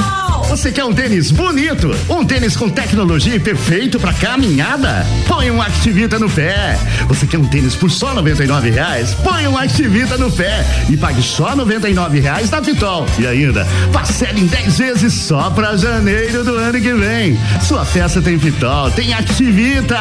[0.49, 1.95] Você quer um tênis bonito?
[2.09, 5.07] Um tênis com tecnologia perfeito para caminhada?
[5.27, 6.79] Põe um Activita no pé.
[7.07, 9.15] Você quer um tênis por só R$ reais?
[9.23, 13.07] Põe um Activita no pé e pague só R$ reais na Pitol.
[13.19, 17.39] E ainda, parcele em 10 vezes só para janeiro do ano que vem.
[17.63, 20.01] Sua festa tem Pitol, tem Activita.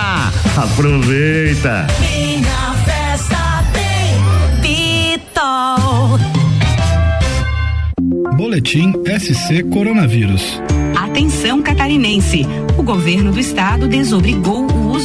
[0.56, 1.88] Aproveita.
[2.00, 6.37] Minha festa tem Pitol.
[8.48, 10.62] Boletim SC Coronavírus.
[10.96, 12.46] Atenção catarinense.
[12.78, 14.67] O governo do estado desobrigou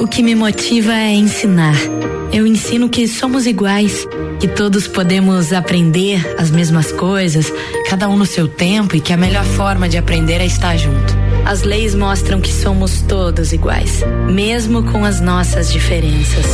[0.00, 1.74] O que me motiva é ensinar.
[2.32, 4.06] Eu ensino que somos iguais,
[4.38, 7.52] que todos podemos aprender as mesmas coisas,
[7.88, 11.16] cada um no seu tempo e que a melhor forma de aprender é estar junto.
[11.44, 16.44] As leis mostram que somos todos iguais, mesmo com as nossas diferenças.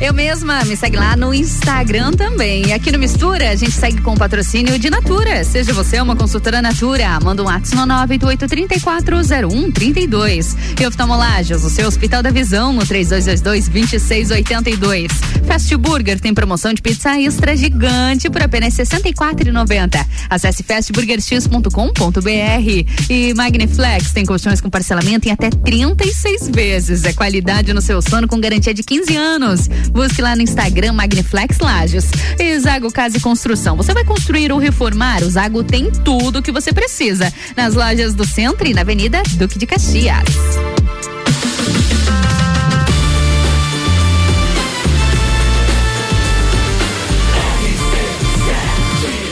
[0.00, 2.66] Eu mesma me segue lá no Instagram também.
[2.66, 5.44] E aqui no Mistura, a gente segue com o patrocínio de Natura.
[5.44, 10.56] Seja você uma consultora Natura, manda um WhatsApp no 988340132.
[10.80, 15.12] E oftalmolagens, o seu Hospital da Visão no 3222-2682.
[15.46, 20.04] Fast Burger tem promoção de pizza extra gigante por apenas R$ 64,90.
[20.28, 23.10] Acesse fastburgerx.com.br.
[23.10, 27.04] E Magniflex tem colchões com parcelamento em até 36 vezes.
[27.04, 29.68] É qualidade no seu sono com garantia de 15 anos.
[29.88, 32.10] Busque lá no Instagram Magniflex Lages.
[32.38, 33.76] E Zago Casa e Construção.
[33.76, 35.22] Você vai construir ou reformar?
[35.22, 37.32] O Zago tem tudo o que você precisa.
[37.56, 40.24] Nas lojas do centro e na Avenida Duque de Caxias.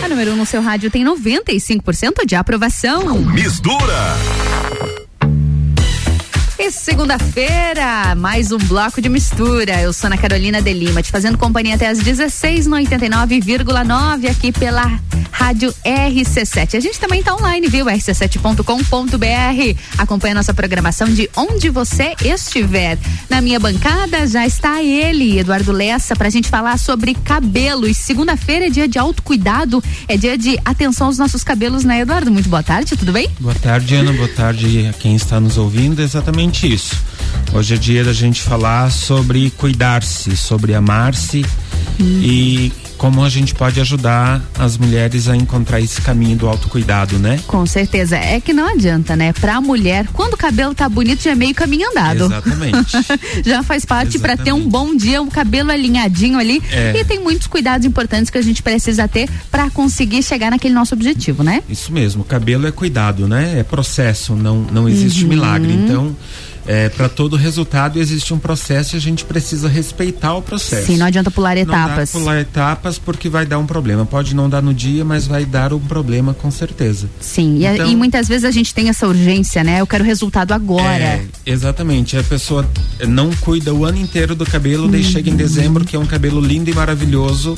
[0.03, 3.19] A número 1 um no seu rádio tem 95% de aprovação.
[3.21, 4.17] Mistura.
[6.65, 9.83] E segunda-feira, mais um bloco de mistura.
[9.83, 14.53] Eu sou Ana Carolina de Lima, te fazendo companhia até às 16 no 89,9 aqui
[14.53, 15.01] pela
[15.33, 16.77] Rádio RC7.
[16.77, 17.87] A gente também está online, viu?
[17.87, 19.81] rc7.com.br.
[19.99, 22.97] Acompanha nossa programação de onde você estiver.
[23.29, 27.89] Na minha bancada já está ele, Eduardo Lessa, para a gente falar sobre cabelo.
[27.89, 32.31] E segunda-feira é dia de autocuidado, é dia de atenção aos nossos cabelos, né, Eduardo?
[32.31, 33.29] Muito boa tarde, tudo bem?
[33.41, 34.13] Boa tarde, Ana.
[34.13, 36.01] Boa tarde a quem está nos ouvindo.
[36.01, 36.97] Exatamente isso.
[37.53, 41.45] Hoje é dia da gente falar sobre cuidar-se, sobre amar-se
[41.99, 42.73] e
[43.03, 47.41] como a gente pode ajudar as mulheres a encontrar esse caminho do autocuidado, né?
[47.49, 48.17] Com certeza.
[48.17, 49.33] É que não adianta, né?
[49.33, 52.27] Pra mulher, quando o cabelo tá bonito, já é meio caminho andado.
[52.27, 52.93] Exatamente.
[53.45, 56.63] já faz parte para ter um bom dia, o cabelo alinhadinho ali.
[56.71, 56.93] É.
[56.97, 60.95] E tem muitos cuidados importantes que a gente precisa ter para conseguir chegar naquele nosso
[60.95, 61.61] objetivo, né?
[61.69, 63.59] Isso mesmo, cabelo é cuidado, né?
[63.59, 65.29] É processo, não, não existe Uhum.
[65.29, 65.73] milagre.
[65.73, 66.17] Então,
[66.67, 70.87] é, para todo resultado existe um processo e a gente precisa respeitar o processo.
[70.87, 72.11] Sim, não adianta pular Não dá etapas.
[72.11, 74.05] pular etapas porque vai dar um problema.
[74.07, 77.09] Pode não dar no dia, mas vai dar um problema com certeza.
[77.21, 79.81] Sim, e, Então- e muitas vezes a gente tem essa urgência, né?
[79.81, 81.03] Eu quero resultado agora.
[81.03, 82.17] É, exatamente.
[82.17, 82.69] A pessoa
[83.09, 86.41] não cuida o ano inteiro do cabelo, daí chega em dezembro, que é um cabelo
[86.41, 87.57] lindo e maravilhoso,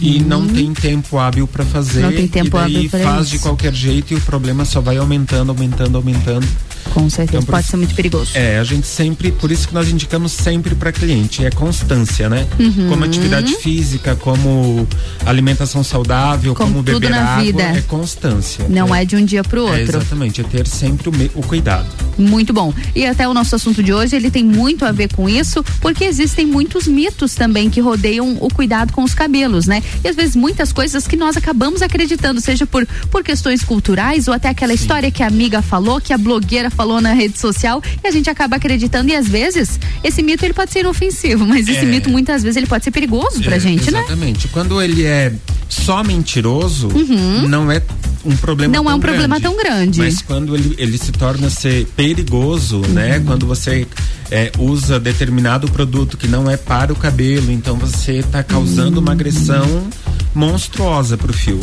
[0.00, 2.00] e não tem tempo hábil para fazer.
[2.00, 3.30] Não tem tempo e daí hábil pra faz isso.
[3.32, 6.46] de qualquer jeito e o problema só vai aumentando, aumentando, aumentando.
[6.94, 8.29] Com certeza, Então, pode ser muito perigoso.
[8.34, 12.46] É, a gente sempre, por isso que nós indicamos sempre para cliente, é constância, né?
[12.58, 12.88] Uhum.
[12.88, 14.86] Como atividade física, como
[15.26, 17.62] alimentação saudável, Como como, beber na água, vida.
[17.62, 18.66] é constância.
[18.68, 19.80] Não é de um dia pro É, outro.
[19.98, 21.86] exatamente, é ter sempre o, me- o cuidado.
[22.18, 22.72] Muito bom.
[22.94, 26.04] E até o nosso assunto de hoje, ele tem muito a ver com isso, porque
[26.04, 29.82] existem muitos mitos também que rodeiam o cuidado com os cabelos, né?
[30.04, 34.34] E às vezes muitas coisas que nós acabamos acreditando, seja por, por questões culturais ou
[34.34, 38.06] até aquela história que a amiga falou, que a blogueira falou na rede social, e
[38.06, 39.08] a gente acaba acreditando.
[39.10, 41.84] E às vezes, esse mito ele pode ser inofensivo, mas esse É.
[41.84, 44.00] mito muitas vezes ele pode ser perigoso pra É, gente, né?
[44.00, 44.48] Exatamente.
[44.48, 45.32] Quando ele é
[45.68, 47.48] só mentiroso, Uhum.
[47.48, 47.80] não é
[48.24, 49.42] um problema Não tão é um problema grande.
[49.42, 49.98] tão grande.
[50.00, 52.88] Mas quando ele, ele se torna ser perigoso, Uhum.
[52.88, 53.20] né?
[53.24, 53.86] Quando você
[54.30, 59.02] é, usa determinado produto que não é para o cabelo, então você está causando Uhum.
[59.02, 59.88] uma agressão
[60.34, 61.60] monstruosa pro fio.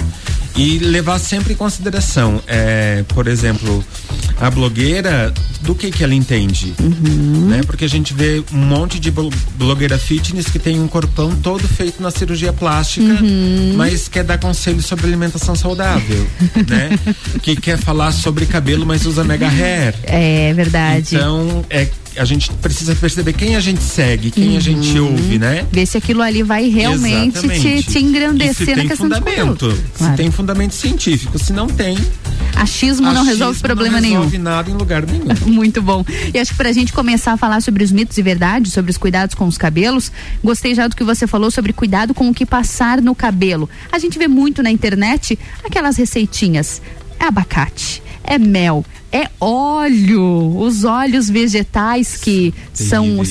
[0.56, 3.84] E levar sempre em consideração, é, por exemplo,
[4.41, 5.31] a blogueira,
[5.61, 7.48] do que que ela entende, Uhum.
[7.48, 7.61] né?
[7.64, 11.68] Porque a gente vê um monte de blo- blogueira fitness que tem um corpão todo
[11.68, 13.73] feito na cirurgia plástica, Uhum.
[13.76, 16.26] mas quer dar conselho sobre alimentação saudável,
[16.68, 16.98] né?
[17.44, 19.94] Que quer falar sobre cabelo, mas usa mega hair.
[20.03, 21.15] É verdade.
[21.15, 21.88] Então, é,
[22.18, 25.65] a gente precisa perceber quem a gente segue, quem a gente ouve, né?
[25.72, 27.84] Ver se aquilo ali vai realmente te, Exatamente.
[27.91, 30.15] te engrandecer E se na tem questão de fundamento, se Claro.
[30.18, 31.98] tem fundamento científico, se não tem,
[32.56, 34.15] Achismo não achismo resolve problema não nenhum.
[34.15, 35.26] resolve nada em lugar nenhum.
[35.45, 36.03] Muito bom.
[36.34, 38.98] E acho que pra gente começar a falar sobre os mitos e verdades, sobre os
[38.98, 40.11] cuidados com os cabelos,
[40.44, 43.69] gostei já do que você falou sobre cuidado com o que passar no cabelo.
[43.91, 46.81] A gente vê muito na internet aquelas receitinhas.
[47.19, 53.24] É abacate, é mel, é óleo, os óleos vegetais que são,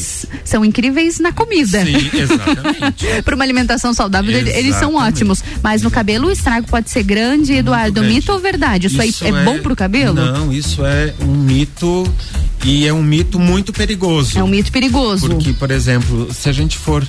[0.44, 1.84] são incríveis na comida.
[1.84, 3.06] Sim, exatamente.
[3.22, 5.14] Para uma alimentação saudável, ele- eles são Exatamente.
[5.14, 5.44] ótimos.
[5.62, 8.00] Mas no cabelo o estrago pode ser grande, Eduardo.
[8.00, 8.14] grande.
[8.14, 8.86] Mito ou verdade?
[8.86, 10.14] Isso, aí é, bom pro cabelo?
[10.14, 12.10] Não, isso é um mito
[12.64, 14.38] e é um mito muito perigoso.
[14.38, 15.28] É um mito perigoso.
[15.28, 17.06] Porque, por exemplo, se a gente for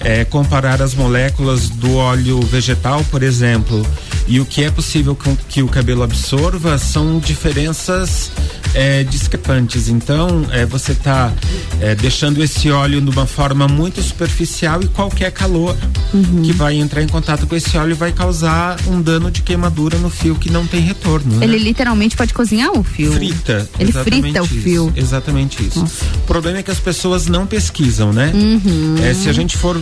[0.00, 3.84] eh, comparar as moléculas do óleo vegetal, por exemplo,
[4.26, 5.16] e o que é possível
[5.48, 8.30] que o cabelo absorva, são diferenças
[8.74, 9.88] eh, discrepantes.
[9.88, 11.32] Então, eh, você está
[12.00, 15.76] deixando esse óleo de uma forma muito superficial e qualquer calor
[16.12, 16.42] Uhum.
[16.42, 20.10] que vai entrar em contato com esse óleo vai causar um dano de queimadura no
[20.10, 21.36] fio que não tem retorno.
[21.36, 21.44] né?
[21.44, 23.12] Ele literalmente pode cozinhar o fio.
[23.12, 23.68] Frita.
[23.78, 24.92] Ele frita o isso, fio.
[24.96, 25.84] Exatamente isso.
[26.16, 28.32] O problema é que as pessoas não pesquisam, né?
[28.34, 28.96] Uhum.
[29.02, 29.80] É, se a gente for.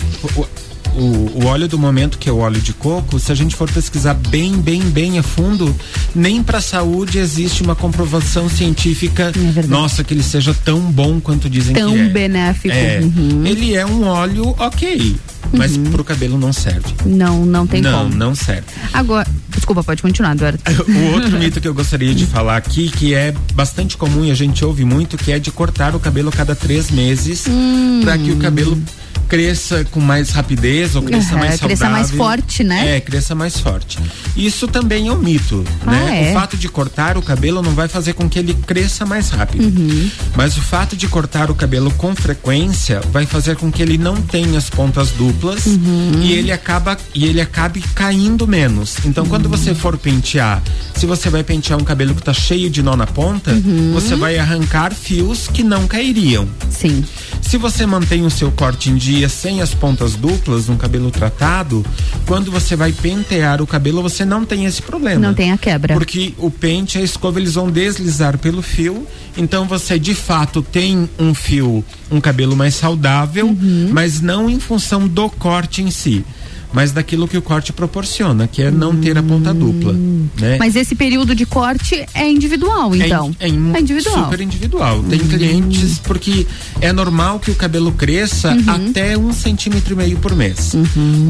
[0.97, 3.71] O, o- óleo do momento, que é o óleo de coco, se a gente for
[3.71, 5.75] pesquisar bem, bem, bem a fundo,
[6.15, 9.31] nem para a saúde existe uma comprovação científica,
[9.69, 12.09] nossa, que ele seja tão bom quanto dizem É Tão que é.
[12.09, 12.75] benéfico.
[12.75, 13.47] É, Uhum.
[13.47, 15.15] Ele é um óleo ok,
[15.53, 16.93] mas pro cabelo não serve.
[17.07, 18.15] Não, não tem não, como.
[18.17, 18.65] não serve.
[18.93, 20.59] Agora, desculpa, pode continuar, Eduardo.
[20.89, 24.35] O outro mito que eu gostaria de falar aqui, que é bastante comum e a
[24.35, 28.01] gente ouve muito, que é de cortar o cabelo cada três meses Hum.
[28.03, 28.77] para que o cabelo
[29.29, 31.69] cresça com mais rapidez ou cresça Aham, mais saudável.
[31.77, 32.97] cresça mais forte, né?
[32.97, 33.99] É, cresça mais forte.
[34.37, 36.29] Isso também é um mito, Ah, né?
[36.29, 36.31] é?
[36.31, 39.65] O fato de cortar o cabelo não vai fazer com que ele cresça mais rápido.
[39.65, 40.11] Uhum.
[40.35, 44.17] Mas o fato de cortar o cabelo com frequência vai fazer com que ele não
[44.17, 46.21] tenha as pontas duplas Uhum.
[46.23, 48.97] e ele acaba e ele acabe caindo menos.
[49.05, 50.63] Então quando você for pentear,
[50.95, 53.91] se você vai pentear um cabelo que tá cheio de nó na ponta, Uhum.
[53.93, 56.49] você vai arrancar fios que não cairiam.
[56.71, 57.05] Sim.
[57.43, 61.85] Se você mantém o seu corte em dia sem as pontas duplas, um cabelo tratado,
[62.27, 65.19] quando você vai pentear o cabelo, você não tem esse problema.
[65.19, 65.95] Não tem a quebra.
[65.95, 69.07] Porque o pente e a escova eles vão deslizar pelo fio,
[69.37, 73.89] então você de fato tem um fio, um cabelo mais saudável, Uhum.
[73.93, 76.25] mas não em função do corte em si,
[76.73, 79.93] mas daquilo que o corte proporciona, que é não ter a ponta dupla,
[80.39, 80.57] né?
[80.59, 83.35] Mas esse período de corte é individual, então.
[83.41, 84.25] É, in- É individual.
[84.25, 85.03] Super individual.
[85.09, 86.47] Tem clientes porque
[86.81, 88.89] é normal que o cabelo cresça Uhum.
[88.91, 90.73] até um centímetro e meio por mês.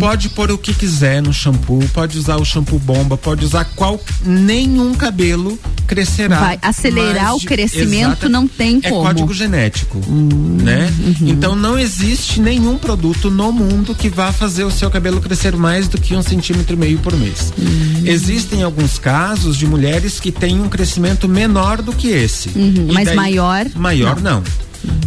[0.00, 4.00] Pode pôr o que quiser no shampoo, pode usar o shampoo bomba, pode usar qual
[4.24, 6.38] nenhum cabelo crescerá.
[6.40, 9.02] Vai acelerar o crescimento, Exata- não tem é como.
[9.02, 9.98] código genético,
[10.62, 10.92] né?
[11.22, 15.88] Então não existe nenhum produto no mundo que vá fazer o seu cabelo crescer mais
[15.88, 17.52] do que um centímetro e meio por mês.
[18.04, 22.50] Existem alguns casos de mulheres que têm um crescimento menor do que esse.
[22.50, 24.42] Uhum, mas maior, Maior não.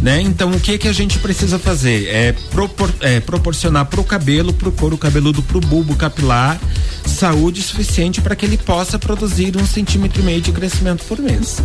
[0.02, 0.20] Né?
[0.20, 4.52] Então o que que a gente precisa fazer é, propor- é, proporcionar para o cabelo,
[4.52, 6.60] para o couro cabeludo, para o bulbo capilar
[7.06, 11.56] saúde suficiente para que ele possa produzir um centímetro e meio de crescimento por mês,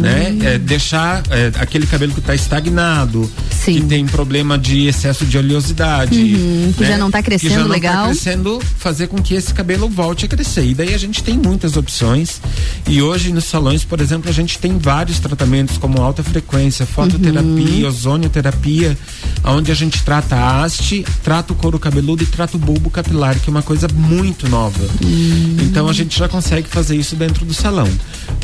[0.00, 0.36] né?
[0.42, 3.30] É, deixar é, aquele cabelo que está estagnado,
[3.64, 6.88] que tem problema de excesso de oleosidade, Uhum, que né?
[6.88, 8.04] já não tá Que já crescendo não tá legal.
[8.06, 10.64] crescendo, fazer com que esse cabelo volte a crescer.
[10.64, 12.40] E daí a gente tem muitas opções.
[12.88, 17.31] E hoje nos salões, por exemplo, a gente tem vários tratamentos como alta frequência, fototerapia,
[17.86, 18.96] ozonioterapia,
[19.44, 23.38] onde a gente trata a haste, trata o couro cabeludo e trata o bulbo capilar,
[23.38, 24.84] que é uma coisa muito nova.
[25.62, 27.88] Então a gente já consegue fazer isso dentro do salão.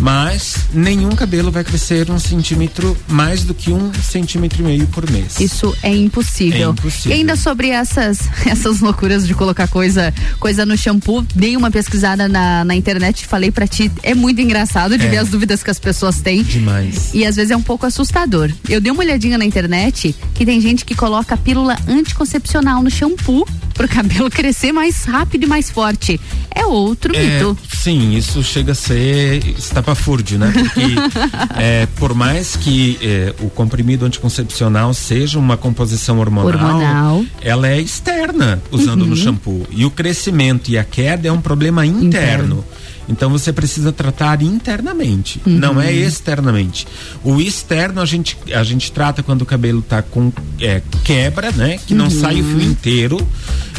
[0.00, 5.08] Mas nenhum cabelo vai crescer um centímetro mais do que um centímetro e meio por
[5.10, 5.40] mês.
[5.40, 6.68] Isso é impossível.
[6.68, 7.10] É impossível.
[7.10, 12.28] E ainda sobre essas, essas loucuras de colocar coisa, coisa no shampoo, dei uma pesquisada
[12.28, 15.08] na, na internet e falei pra ti, é muito engraçado de É.
[15.08, 16.42] ver as dúvidas que as pessoas têm.
[16.42, 17.10] Demais.
[17.12, 18.50] E às vezes é um pouco assustador.
[18.68, 23.46] Eu dei uma olhadinha na internet que tem gente que coloca pílula anticoncepcional no shampoo
[23.74, 26.20] pro cabelo crescer mais rápido e mais forte.
[26.54, 27.56] É outro É, mito.
[27.76, 29.36] sim, isso chega a ser.
[29.46, 30.52] está estapafúrdio, né?
[30.52, 30.80] Porque
[31.56, 37.24] é, por mais que é, o comprimido anticoncepcional seja uma composição hormonal, Hormonal.
[37.40, 39.08] ela é externa usando Uhum.
[39.08, 39.66] no shampoo.
[39.70, 42.64] E o crescimento e a queda é um problema interno.
[43.08, 45.58] Então você precisa tratar internamente, Uhum.
[45.58, 46.86] não é externamente.
[47.24, 50.30] O externo a gente, a gente trata quando o cabelo tá com
[50.60, 51.78] é, quebra, né?
[51.86, 52.10] Que não Uhum.
[52.20, 53.26] sai o fio inteiro,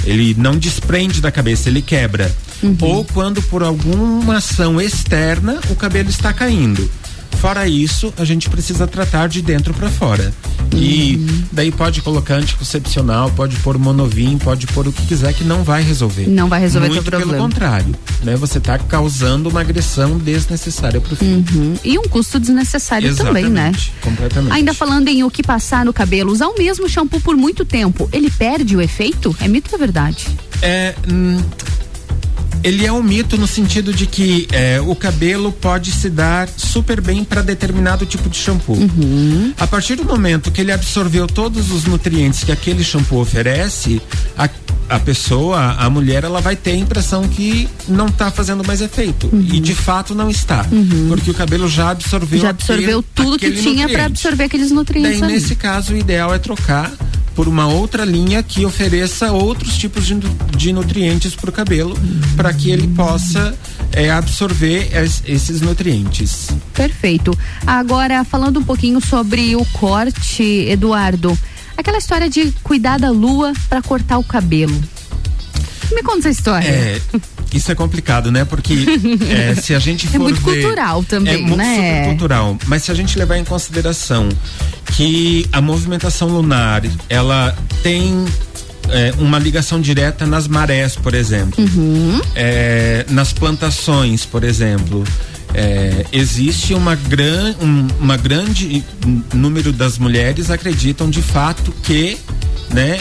[0.06, 2.32] ele não desprende da cabeça, ele quebra.
[2.62, 2.76] Uhum.
[2.82, 6.90] Ou quando por alguma ação externa o cabelo está caindo.
[7.38, 10.34] Fora isso, a gente precisa tratar de dentro para fora.
[10.76, 11.44] E Uhum.
[11.52, 15.82] daí pode colocar anticoncepcional, pode pôr monovim, pode pôr o que quiser que não vai
[15.82, 16.28] resolver.
[16.28, 17.44] Não vai resolver Muito teu pelo problema.
[17.44, 18.36] contrário, né?
[18.36, 21.44] Você está causando uma agressão desnecessária pro filho.
[21.56, 21.76] Uhum.
[21.84, 23.72] E um custo desnecessário também, né?
[24.02, 24.54] Completamente.
[24.54, 28.08] Ainda falando em o que passar no cabelo, usar o mesmo shampoo por muito tempo,
[28.12, 29.36] ele perde o efeito?
[29.42, 30.28] É mito ou é verdade?
[30.62, 31.38] É, hum,
[32.64, 37.00] ele é um mito no sentido de que é, o cabelo pode se dar super
[37.02, 38.78] bem para determinado tipo de shampoo.
[39.58, 44.02] A partir do momento que ele absorveu todos os nutrientes que aquele shampoo oferece,
[44.38, 44.50] a,
[44.90, 49.30] a pessoa, a mulher, ela vai ter a impressão que não está fazendo mais efeito.
[49.34, 50.66] E de fato não está.
[51.08, 54.72] Porque o cabelo já absorveu Já absorveu aquele- tudo que aquele tinha para absorver aqueles
[54.72, 55.20] nutrientes.
[55.20, 55.34] Daí, ali.
[55.34, 56.92] nesse caso, o ideal é trocar
[57.40, 60.16] por uma outra linha que ofereça outros tipos de,
[60.58, 61.98] de nutrientes para o cabelo,
[62.36, 63.58] para que ele possa
[63.94, 66.50] é, absorver es- esses nutrientes.
[66.74, 67.32] Perfeito.
[67.66, 71.40] Agora, falando um pouquinho sobre o corte, Eduardo.
[71.78, 74.78] Aquela história de cuidar da lua para cortar o cabelo.
[75.94, 76.68] Me conta essa história.
[76.68, 77.02] É,
[77.54, 78.46] isso é complicado, né?
[78.46, 78.74] Porque
[79.30, 81.76] é, se a gente É for muito ver- cultural também, é muito né?
[81.76, 82.58] super cultural.
[82.68, 84.30] Mas se a gente levar em consideração
[84.94, 88.26] que a movimentação lunar ela tem
[88.90, 92.20] é, uma ligação direta nas marés, por exemplo, Uhum.
[92.36, 95.04] É, nas plantações, por exemplo.
[95.52, 98.84] É, existe uma, gran, um, uma grande
[99.34, 102.20] número das mulheres acreditam de fato que
[102.72, 103.00] né,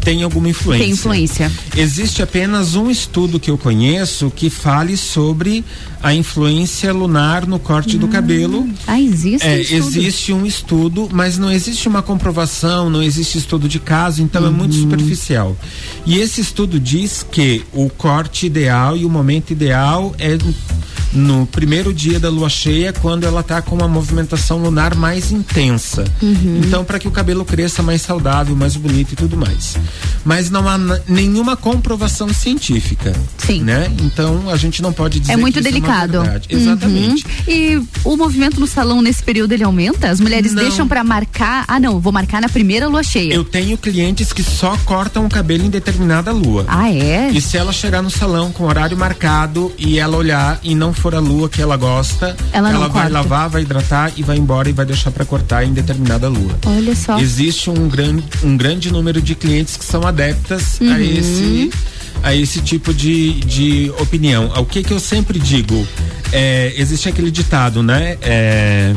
[0.00, 0.84] tem alguma influência.
[0.84, 1.52] Tem influência.
[1.76, 5.64] Existe apenas um estudo que eu conheço que fale sobre
[6.02, 8.68] a influência lunar no corte do cabelo.
[8.86, 13.68] Ah, existe É, um existe um estudo, mas não existe uma comprovação, não existe estudo
[13.68, 14.54] de caso, então é Uhum.
[14.54, 15.56] muito superficial.
[16.06, 20.36] E esse estudo diz que o corte ideal e o momento ideal é
[21.12, 26.04] no primeiro dia da lua cheia, quando ela está com uma movimentação lunar mais intensa.
[26.22, 26.60] Uhum.
[26.64, 29.76] Então, para que o cabelo cresça mais saudável, mais bonito e tudo mais.
[30.24, 30.78] Mas não há
[31.08, 33.14] nenhuma comprovação científica.
[33.38, 33.62] Sim.
[33.62, 33.90] Né?
[34.02, 36.18] Então, a gente não pode dizer É muito isso delicado.
[36.18, 36.48] É verdade.
[36.50, 37.24] Exatamente.
[37.24, 37.30] Uhum.
[37.46, 40.10] E o movimento no salão nesse período ele aumenta?
[40.10, 40.62] As mulheres Não.
[40.62, 41.64] deixam pra marcar.
[41.68, 43.32] Ah, não, vou marcar na primeira lua cheia.
[43.32, 46.64] Eu tenho clientes que só cortam o cabelo em determinada lua.
[46.68, 47.30] Ah, é?
[47.30, 51.14] E se ela chegar no salão com horário marcado e ela olhar e não for
[51.14, 53.08] a lua que ela gosta, Ela não vai corta.
[53.08, 56.58] lavar, vai hidratar e vai embora e vai deixar pra cortar em determinada lua.
[56.66, 57.18] Olha só.
[57.18, 61.00] Existe um grande, um grande número de clientes que são adeptas a Uhum.
[61.00, 61.70] esse
[62.22, 64.50] a esse tipo de, de opinião.
[64.56, 65.86] O que que eu sempre digo?
[66.32, 68.18] É, existe aquele ditado, né?
[68.20, 68.92] É,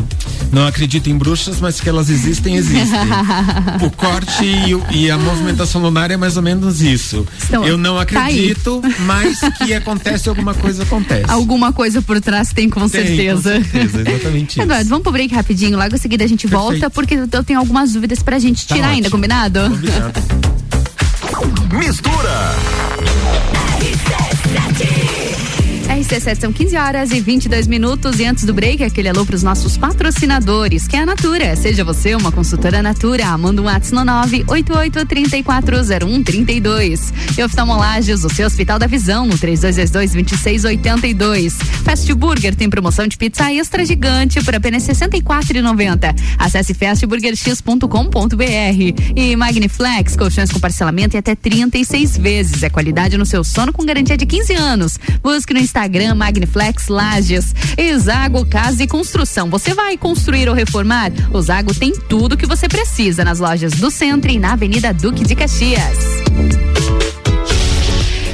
[0.51, 2.99] não acredito em bruxas, mas que elas existem, existem.
[3.85, 7.23] o corte e, o- e a movimentação lunar é mais ou menos isso.
[7.45, 11.29] Então, eu não tá acredito, mas que acontece alguma coisa acontece.
[11.29, 13.53] Alguma coisa por trás tem com Tem, certeza.
[13.59, 14.61] Com certeza, exatamente isso.
[14.63, 17.93] Eduardo, vamos pro break rapidinho, logo em seguida a gente volta, porque eu tenho algumas
[17.93, 19.11] dúvidas pra gente Tá tirar ainda, ótimo.
[19.11, 19.59] combinado?
[21.71, 23.58] Mistura.
[26.09, 29.77] RC7 são 15 horas e 22 minutos e antes do break, aquele alô pros nossos
[29.77, 31.55] patrocinadores, que é a Natura.
[31.55, 34.01] Seja você uma consultora Natura, manda um WhatsApp no
[34.45, 37.13] 988340132.
[37.37, 41.53] E oftalmolages, o seu Hospital da Visão, no 3222-2682.
[41.83, 46.15] Fast Burger tem promoção de pizza extra gigante por apenas R$ 64,90.
[46.39, 49.13] Acesse fastburgerx.com.br.
[49.15, 52.63] E Magniflex, colchões com parcelamento em até 36 vezes.
[52.63, 54.97] É qualidade no seu sono com garantia de 15 anos.
[55.21, 57.53] Busque no Instagram Magniflex Lages.
[57.77, 59.49] E Zago Casa e Construção.
[59.49, 61.11] Você vai construir ou reformar?
[61.33, 65.23] O Zago tem tudo que você precisa nas lojas do centro e na Avenida Duque
[65.23, 65.97] de Caxias.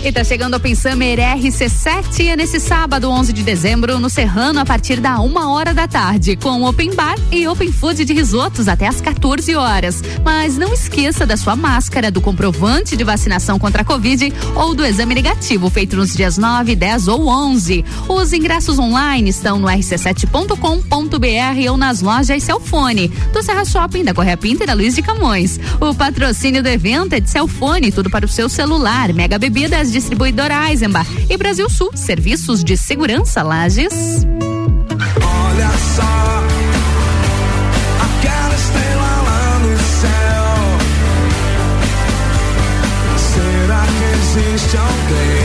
[0.05, 4.65] E tá chegando ao Summer RC7 é nesse sábado, 11 de dezembro, no Serrano, a
[4.65, 8.87] partir da uma hora da tarde, com open bar e open food de risotos até
[8.87, 10.03] às 14 horas.
[10.23, 14.85] Mas não esqueça da sua máscara, do comprovante de vacinação contra a Covid ou do
[14.85, 17.83] exame negativo feito nos dias 9, 10 ou 11.
[18.07, 24.37] Os ingressos online estão no rc7.com.br ou nas lojas Celfone, do Serra Shopping, da Correia
[24.37, 25.59] Pinta e da Luiz de Camões.
[25.81, 30.69] O patrocínio do evento é de Celfone, tudo para o seu celular, Mega Bebidas, distribuidora
[30.69, 31.09] Eisenbach.
[31.29, 34.25] E Brasil Sul, serviços de segurança Lages.
[35.23, 36.43] Olha só,
[38.03, 40.55] aquela estrela lá no céu.
[43.17, 45.44] Será que existe alguém?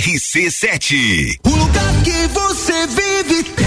[0.00, 1.36] RC7.
[1.44, 3.66] O lugar que você vive tem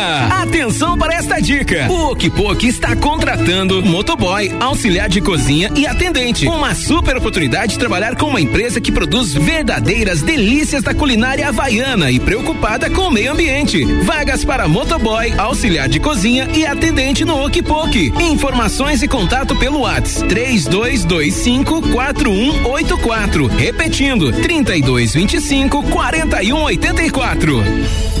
[0.31, 1.87] Atenção para esta dica.
[1.89, 6.47] O Okipok está contratando motoboy, auxiliar de cozinha e atendente.
[6.47, 12.09] Uma super oportunidade de trabalhar com uma empresa que produz verdadeiras delícias da culinária havaiana
[12.09, 13.83] e preocupada com o meio ambiente.
[14.03, 18.13] Vagas para motoboy, auxiliar de cozinha e atendente no Okipok.
[18.21, 23.47] Informações e contato pelo WhatsApp 3225 4184.
[23.47, 28.20] Repetindo, 3225 4184.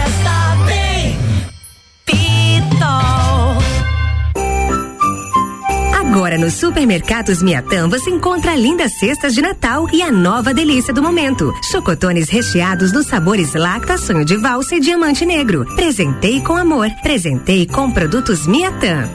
[6.15, 11.03] Agora nos supermercados Miatã você encontra lindas cestas de Natal e a nova delícia do
[11.03, 11.53] momento.
[11.73, 15.67] Chocotones recheados nos sabores Lacta, Sonho de Valsa e Diamante Negro.
[15.75, 16.89] Presentei com amor.
[17.03, 19.11] Presentei com produtos Miatã.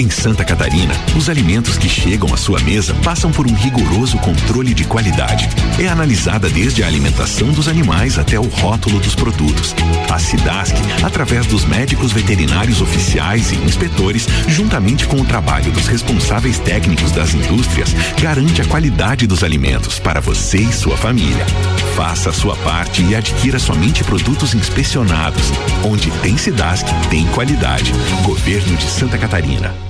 [0.00, 4.72] Em Santa Catarina, os alimentos que chegam à sua mesa passam por um rigoroso controle
[4.72, 5.46] de qualidade.
[5.78, 9.74] É analisada desde a alimentação dos animais até o rótulo dos produtos.
[10.10, 16.58] A Cidasc, através dos médicos veterinários oficiais e inspetores, juntamente com o trabalho dos responsáveis
[16.58, 21.44] técnicos das indústrias, garante a qualidade dos alimentos para você e sua família.
[21.94, 25.52] Faça a sua parte e adquira somente produtos inspecionados.
[25.84, 27.92] Onde tem Cidasc, tem qualidade.
[28.24, 29.89] Governo de Santa Catarina.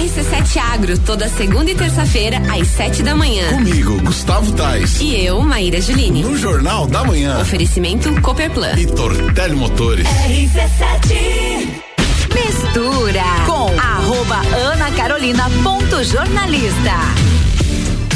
[0.00, 3.50] RC7 Agro, toda segunda e terça-feira, às sete da manhã.
[3.50, 4.98] Comigo, Gustavo Tais.
[4.98, 6.22] E eu, Maíra Juline.
[6.22, 7.38] No Jornal da Manhã.
[7.38, 8.72] Oferecimento Cooperplan.
[8.78, 10.06] E Tortelli Motores.
[10.08, 11.80] RC7
[12.32, 17.29] Mistura com arroba Ana Carolina ponto jornalista.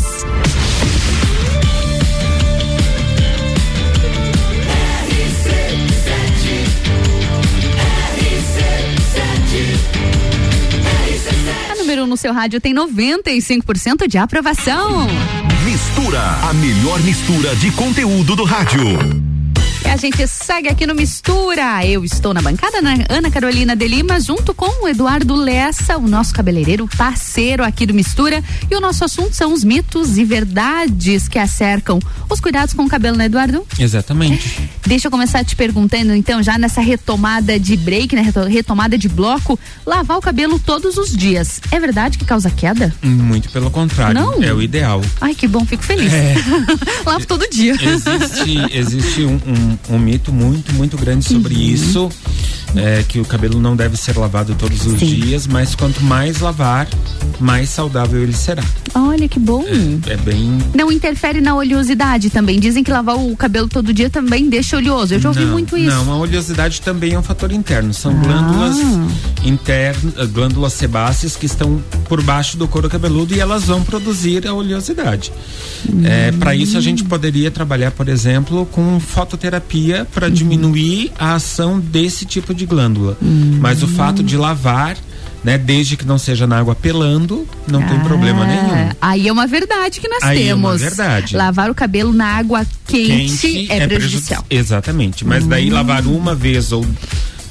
[11.95, 15.07] Número 1 no seu rádio tem 95% de aprovação.
[15.65, 19.34] Mistura, a melhor mistura de conteúdo do rádio.
[19.85, 21.85] E a gente segue aqui no Mistura.
[21.87, 23.05] Eu estou na bancada, né?
[23.09, 27.93] Ana Carolina de Lima, junto com o Eduardo Lessa, o nosso cabeleireiro parceiro aqui do
[27.93, 28.43] Mistura.
[28.71, 31.99] E o nosso assunto são os mitos e verdades que acercam
[32.31, 33.65] os cuidados com o cabelo, né, Eduardo?
[33.79, 34.71] Exatamente.
[34.87, 38.23] Deixa eu começar te perguntando, então, já nessa retomada de break, né?
[38.23, 41.61] reto- Retomada de bloco, lavar o cabelo todos os dias.
[41.71, 42.93] É verdade que causa queda?
[43.03, 44.15] Muito pelo contrário.
[44.15, 44.43] Não?
[44.43, 45.01] É o ideal.
[45.21, 46.13] Ai, que bom, fico feliz.
[46.13, 46.35] É.
[47.05, 47.75] Lavo todo dia.
[47.75, 51.61] Existe, existe um, um- um mito muito, muito grande sobre Uhum.
[51.61, 52.09] isso.
[52.77, 56.89] É, que o cabelo não deve ser lavado todos os dias, mas quanto mais lavar,
[57.41, 58.63] mais saudável ele será.
[58.95, 59.65] Olha que bom.
[60.07, 60.59] É bem.
[60.75, 62.61] Não interfere na oleosidade também.
[62.61, 65.15] Dizem que lavar o cabelo todo dia também deixa oleoso.
[65.15, 65.95] Eu já ouvi não, muito isso.
[65.97, 67.93] Não, a oleosidade também é um fator interno.
[67.93, 68.15] São Ah.
[68.15, 68.77] glândulas
[69.45, 74.53] internas, glândulas sebáceas que estão por baixo do couro cabeludo e elas vão produzir a
[74.55, 75.33] oleosidade.
[76.05, 81.79] É, para isso a gente poderia trabalhar, por exemplo, com fototerapia para diminuir a ação
[81.79, 83.17] desse tipo de glândula.
[83.61, 84.97] Mas o fato de lavar,
[85.43, 88.75] né, desde que não seja na água pelando, não tem problema nenhum.
[88.75, 90.65] É, Aí é uma verdade que nós Aí é temos.
[90.65, 91.37] uma verdade.
[91.37, 94.45] Lavar o cabelo na água quente, é, prejudici- prejudicial.
[94.49, 95.25] Exatamente.
[95.25, 95.75] Mas daí Hum.
[95.75, 96.85] lavar uma vez ou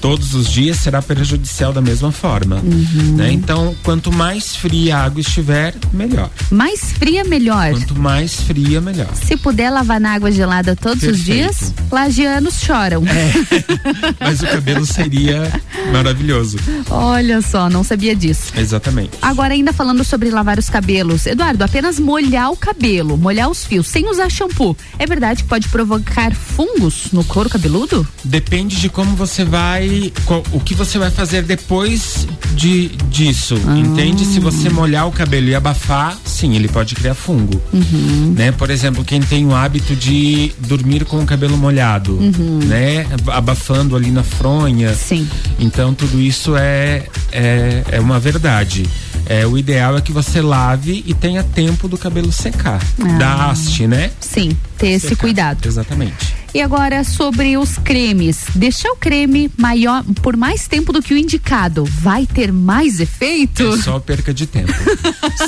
[0.03, 2.57] todos os dias será prejudicial da mesma forma.
[2.57, 3.15] Uhum.
[3.15, 3.31] né?
[3.31, 6.29] Então, quanto mais fria a água estiver, melhor.
[6.51, 7.71] Mais fria, melhor.
[7.71, 9.07] Quanto mais fria, melhor.
[9.15, 11.23] Se puder lavar na água gelada todos os Perfeito.
[11.23, 13.01] dias, lagianos choram.
[14.19, 15.49] Mas o cabelo seria
[15.93, 16.57] maravilhoso.
[16.89, 18.51] Olha só, não sabia disso.
[18.57, 19.11] Exatamente.
[19.21, 21.25] Agora, ainda falando sobre lavar os cabelos.
[21.25, 24.75] Eduardo, apenas molhar o cabelo, molhar os fios, sem usar shampoo.
[24.99, 28.05] É verdade que pode provocar fungos no couro cabeludo?
[28.21, 29.92] Depende de como você vai,
[30.51, 33.77] o que você vai fazer depois de disso, Ah.
[33.77, 34.25] entende?
[34.25, 38.33] Se você molhar o cabelo e abafar, sim, ele pode criar fungo, Uhum.
[38.37, 38.51] né?
[38.51, 42.59] Por exemplo, quem tem o hábito de dormir com o cabelo molhado, Uhum.
[42.65, 43.05] né?
[43.27, 44.93] Abafando ali na fronha.
[44.93, 45.27] Sim.
[45.59, 48.85] Então tudo isso é é, é uma verdade.
[49.25, 52.81] É, o ideal é que você lave e tenha tempo do cabelo secar.
[53.01, 53.17] Ah.
[53.17, 54.11] Da haste, né?
[54.19, 55.65] Sim, ter esse cuidado.
[55.67, 56.35] Exatamente.
[56.53, 58.45] E agora sobre os cremes.
[58.53, 63.73] Deixar o creme maior por mais tempo do que o indicado vai ter mais efeito?
[63.73, 64.71] É só perca de tempo.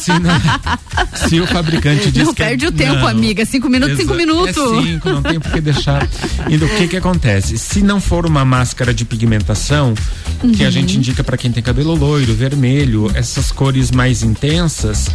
[0.02, 3.08] se, não- se o fabricante diz Não que é- perde o tempo, não.
[3.08, 3.46] amiga.
[3.46, 4.58] Cinco minutos, cinco minutos.
[4.58, 6.08] É cinco, não tem por que deixar.
[6.50, 7.60] E o que que acontece?
[7.60, 9.94] Se não for uma máscara de pigmentação,
[10.56, 10.72] que a Uhum.
[10.72, 15.08] gente indica para quem tem cabelo loiro, vermelho, essas cores mais intensas,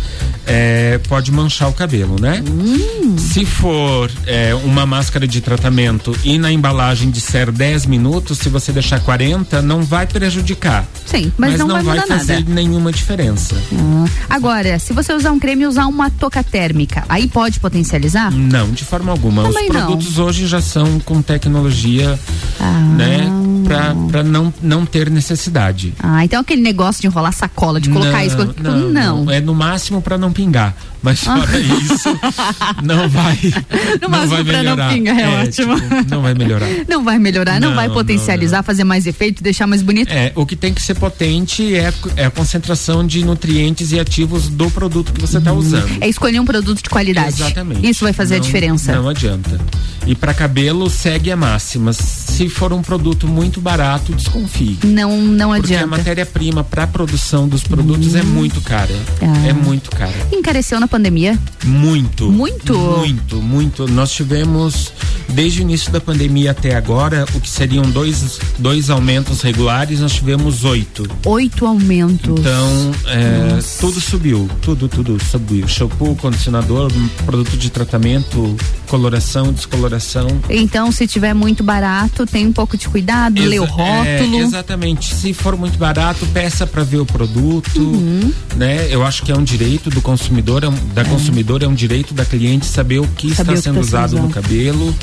[0.46, 2.42] é, pode manchar o cabelo, né?
[2.48, 3.16] Hum.
[3.18, 5.79] Se for é, uma máscara de tratamento
[6.24, 10.84] e na embalagem disser 10 minutos, se você deixar 40, não vai prejudicar.
[11.06, 12.52] Sim, mas, não, vai mudar fazer nada.
[12.52, 13.56] nenhuma diferença.
[13.74, 18.30] Ah, Agora, se você usar um creme e usar uma touca térmica, aí pode potencializar?
[18.30, 19.42] Não, de forma alguma.
[19.44, 19.86] Também Os não.
[19.86, 22.18] produtos hoje já são com tecnologia,
[22.60, 22.70] Ah.
[22.96, 23.26] né,
[23.64, 25.94] pra, pra não, não ter necessidade.
[25.98, 28.36] Ah, então aquele negócio de enrolar sacola, de colocar não, isso.
[28.36, 28.78] colo- Não,
[29.24, 29.30] não.
[29.30, 30.74] É no máximo pra não pingar.
[31.02, 31.38] Mas Ah.
[31.38, 32.08] fora isso,
[32.84, 33.38] não vai.
[33.42, 34.92] No não máximo vai pra não melhorar.
[34.92, 35.69] pingar, é ótimo.
[36.10, 36.68] não vai melhorar.
[36.88, 40.10] Não vai melhorar, não, Não, vai não, potencializar, fazer mais efeito, deixar mais bonito.
[40.10, 44.48] É, o que tem que ser potente é, é a concentração de nutrientes e ativos
[44.48, 45.88] do produto que você está usando.
[46.00, 47.28] É escolher um produto de qualidade.
[47.42, 47.88] Exatamente.
[47.88, 48.92] Isso vai fazer a Não- diferença.
[48.94, 49.60] Não adianta.
[50.06, 51.92] E para cabelo segue a máxima.
[51.92, 54.78] Se for um produto muito barato, desconfie.
[54.84, 55.86] Não, não Porque a adianta.
[55.98, 58.94] matéria-prima para a produção dos produtos é muito cara.
[59.20, 59.46] Ah.
[59.46, 60.14] É muito cara.
[60.32, 61.38] Encareceu na pandemia?
[61.64, 62.30] Muito.
[62.30, 62.78] Muito?
[62.78, 63.86] Muito, muito.
[63.88, 64.90] Nós tivemos,
[65.28, 70.12] desde o início da pandemia até agora, o que seriam dois, dois aumentos regulares, nós
[70.12, 71.06] tivemos oito.
[71.26, 72.40] Oito aumentos.
[72.40, 75.68] Então, é, tudo subiu, tudo, tudo subiu.
[75.68, 76.90] Shampoo, condicionador,
[77.26, 78.56] produto de tratamento,
[78.86, 80.26] coloração, descoloração.
[80.48, 84.36] Então, se tiver muito barato, tem um pouco de cuidado, lê o Exa- rótulo.
[84.38, 85.14] é, exatamente.
[85.14, 88.32] Se for muito barato, peça para ver o produto, Uhum.
[88.56, 88.88] né?
[88.90, 92.14] Eu acho que é um direito do consumidor, é um- da consumidora, é um direito
[92.14, 94.34] da cliente saber o que Saber o está que sendo está sendo usado no usado.
[94.34, 94.94] cabelo,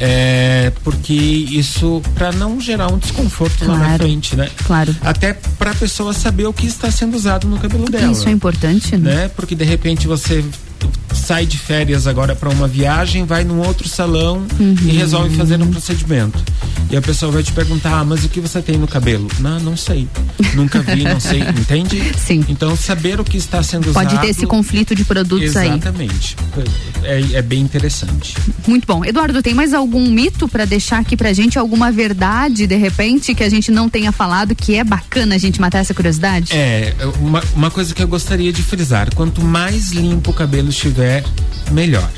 [0.00, 4.02] é, porque isso para não gerar um desconforto lá na Claro.
[4.04, 4.48] frente, né?
[4.66, 4.94] Claro.
[5.02, 8.12] Até para a pessoa saber o que está sendo usado no cabelo dela.
[8.12, 9.14] Isso é importante, né?
[9.14, 9.28] né?
[9.28, 10.44] Porque de repente você
[11.12, 14.76] sai de férias agora para uma viagem, vai num outro salão Uhum.
[14.84, 16.42] e resolve fazer um procedimento.
[16.90, 19.28] E a pessoa vai te perguntar: ah, mas o que você tem no cabelo?
[19.40, 20.08] Não, não sei.
[20.54, 21.40] Nunca vi, não sei.
[21.58, 22.02] Entende?
[22.16, 22.44] Sim.
[22.48, 24.04] Então, saber o que está sendo usado.
[24.08, 25.68] Pode ter esse conflito de produtos aí.
[25.68, 26.34] Exatamente.
[27.02, 28.34] É, é bem interessante.
[28.66, 29.04] Muito bom.
[29.04, 31.58] Eduardo, tem mais algum mito pra deixar aqui pra gente?
[31.58, 35.60] Alguma verdade, de repente, que a gente não tenha falado, que é bacana a gente
[35.60, 36.52] matar essa curiosidade?
[36.54, 41.22] É, uma, uma coisa que eu gostaria de frisar: quanto mais limpo o cabelo estiver,
[41.72, 42.10] melhor.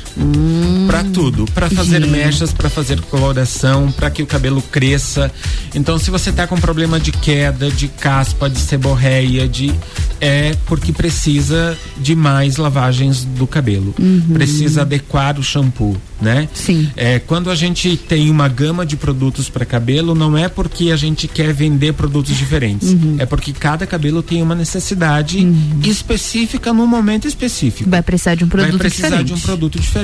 [0.87, 5.31] Pra tudo, Pra fazer mechas, pra fazer coloração, pra que o cabelo cresça.
[5.73, 9.73] Então, se você tá com problema de queda, de caspa, de seborreia, de
[10.19, 13.95] é porque precisa de mais lavagens do cabelo.
[14.31, 16.47] Precisa adequar o shampoo, né?
[16.53, 16.89] Sim.
[16.95, 20.95] É, quando a gente tem uma gama de produtos para cabelo, não é porque a
[20.95, 22.95] gente quer vender produtos diferentes.
[23.17, 25.47] É porque cada cabelo tem uma necessidade
[25.83, 27.89] específica no momento específico.
[27.89, 29.27] Vai precisar de um produto Vai precisar diferente.
[29.27, 30.00] de um produto diferente.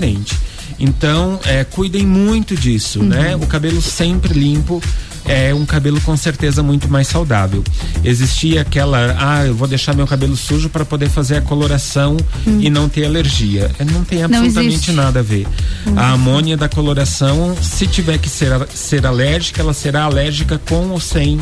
[0.80, 3.06] Então, é, cuidem muito disso, Uhum.
[3.08, 3.36] né?
[3.36, 4.82] O cabelo sempre limpo
[5.26, 7.62] é um cabelo com certeza muito mais saudável.
[8.04, 12.16] Existia aquela, ah, eu vou deixar meu cabelo sujo para poder fazer a coloração
[12.62, 13.70] e não ter alergia.
[13.80, 14.28] É, Não tem Hum.
[14.30, 14.92] Não absolutamente existe.
[14.94, 15.46] nada a ver.
[15.86, 16.00] Uhum.
[16.00, 21.00] A amônia da coloração, se tiver que ser, ser alérgica, ela será alérgica com ou
[21.00, 21.40] sem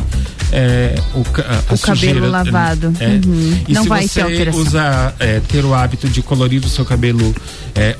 [0.50, 2.92] é, o, ca- a O cabelo sujeira, lavado.
[2.98, 3.06] É.
[3.24, 3.60] Uhum.
[3.68, 4.60] E Não se vai ter você alteração.
[4.62, 7.32] usa é, ter o hábito de colorir o seu cabelo
[7.74, 7.94] é,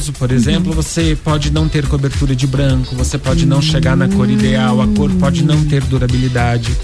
[0.00, 4.08] oleoso, por exemplo, você pode não ter cobertura de branco, você pode não chegar na
[4.08, 6.74] cor ideal, a cor pode não ter durabilidade.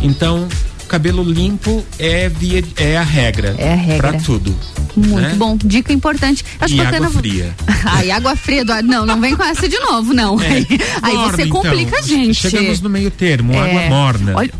[0.00, 0.48] Então,
[0.88, 3.54] cabelo limpo é via é a regra.
[3.58, 4.10] É a regra.
[4.10, 4.54] Pra tudo.
[4.96, 5.34] Muito né?
[5.36, 5.56] bom.
[5.62, 6.44] Dica importante.
[6.60, 7.06] Acho E bacana.
[7.06, 7.54] água fria.
[7.84, 8.88] Ai, água fria, Eduardo.
[8.88, 10.38] Não, não vem com essa de novo, não.
[10.40, 10.66] Aí,
[11.02, 11.98] aí Morna, você complica então.
[11.98, 12.34] a gente.
[12.34, 14.32] Chegamos no meio termo, É, água morna.
[14.36, 14.52] Olha,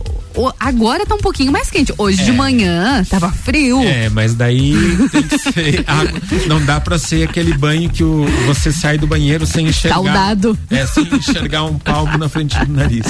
[0.59, 1.93] agora tá um pouquinho mais quente.
[1.99, 2.35] Hoje de É.
[2.35, 3.81] manhã tava frio.
[3.83, 4.75] É, mas daí
[5.11, 6.21] tem que ser água.
[6.47, 9.99] Não dá pra ser aquele banho que o, você sai do banheiro sem enxergar.
[9.99, 10.59] Escaldado.
[10.71, 13.05] É, sem enxergar um palmo na frente do nariz.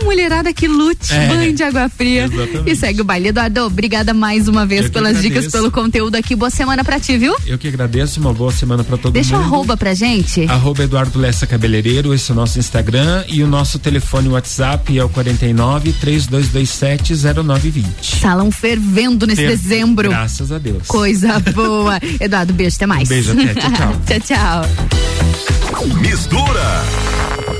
[0.00, 1.26] A mulherada que lute, É.
[1.28, 2.24] banho de água fria.
[2.24, 2.70] Exatamente.
[2.70, 3.28] E segue o baile.
[3.28, 6.34] Eduardo, obrigada mais uma vez Eu pelas dicas, pelo conteúdo aqui.
[6.36, 7.34] Boa semana pra ti, viu?
[7.46, 9.54] Eu que agradeço, uma boa semana pra todo Deixa o mundo.
[9.54, 10.44] arroba pra gente.
[10.48, 15.02] Arroba Eduardo Lessa Cabeleireiro, esse é o nosso Instagram e o nosso telefone WhatsApp é
[15.04, 18.20] o 49 3227 0920.
[18.20, 20.08] Salão fervendo nesse Fer- dezembro.
[20.08, 20.86] Graças a Deus.
[20.86, 21.98] Coisa boa.
[22.20, 23.08] Eduardo, beijo, até mais.
[23.08, 23.54] Um beijo, até.
[23.54, 23.96] Tchau, tchau.
[24.06, 25.98] tchau, tchau.
[26.00, 27.57] Mistura.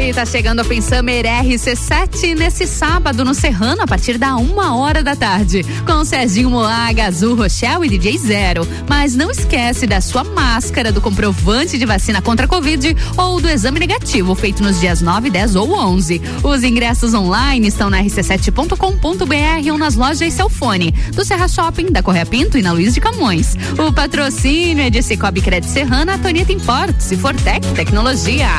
[0.05, 5.03] E tá chegando a Summer RC7 nesse sábado no Serrano, a partir da uma hora
[5.03, 5.65] da tarde.
[5.87, 8.69] Com Serginho Moaga, Azul Rochelle e DJ Zero.
[8.87, 13.49] Mas não esquece da sua máscara, do comprovante de vacina contra a Covid ou do
[13.49, 16.21] exame negativo feito nos dias 9, 10 ou 11.
[16.43, 22.27] Os ingressos online estão na rc7.com.br ou nas lojas Celfone, do Serra Shopping, da Correia
[22.27, 23.57] Pinto e na Luiz de Camões.
[23.79, 28.51] O patrocínio é de Cicobi Crédito Serrana, Tonita Importes e Fortec Tecnologia.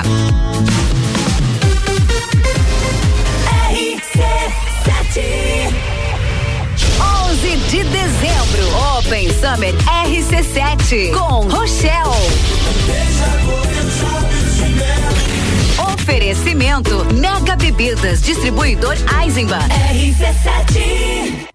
[5.18, 5.24] 11
[7.70, 9.74] de dezembro, Open Summer
[10.04, 12.04] RC7 com Rochelle.
[15.94, 19.70] Oferecimento Mega Bebidas, distribuidor Eisenbahn.
[19.70, 21.55] RC7.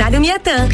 [0.00, 0.20] Aniversário.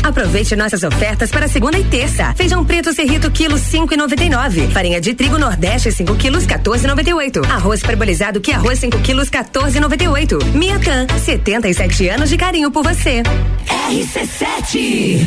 [0.04, 2.32] Aproveite nossas ofertas para segunda e terça.
[2.34, 4.68] Feijão preto serrito quilo cinco e noventa e nove.
[4.68, 7.44] Farinha de trigo Nordeste 5 quilos 14,98.
[7.50, 10.44] Arroz parbolizado que arroz 5 quilos 14,98.
[10.54, 13.22] Miatã, 77 anos de carinho por você.
[13.90, 15.26] RC7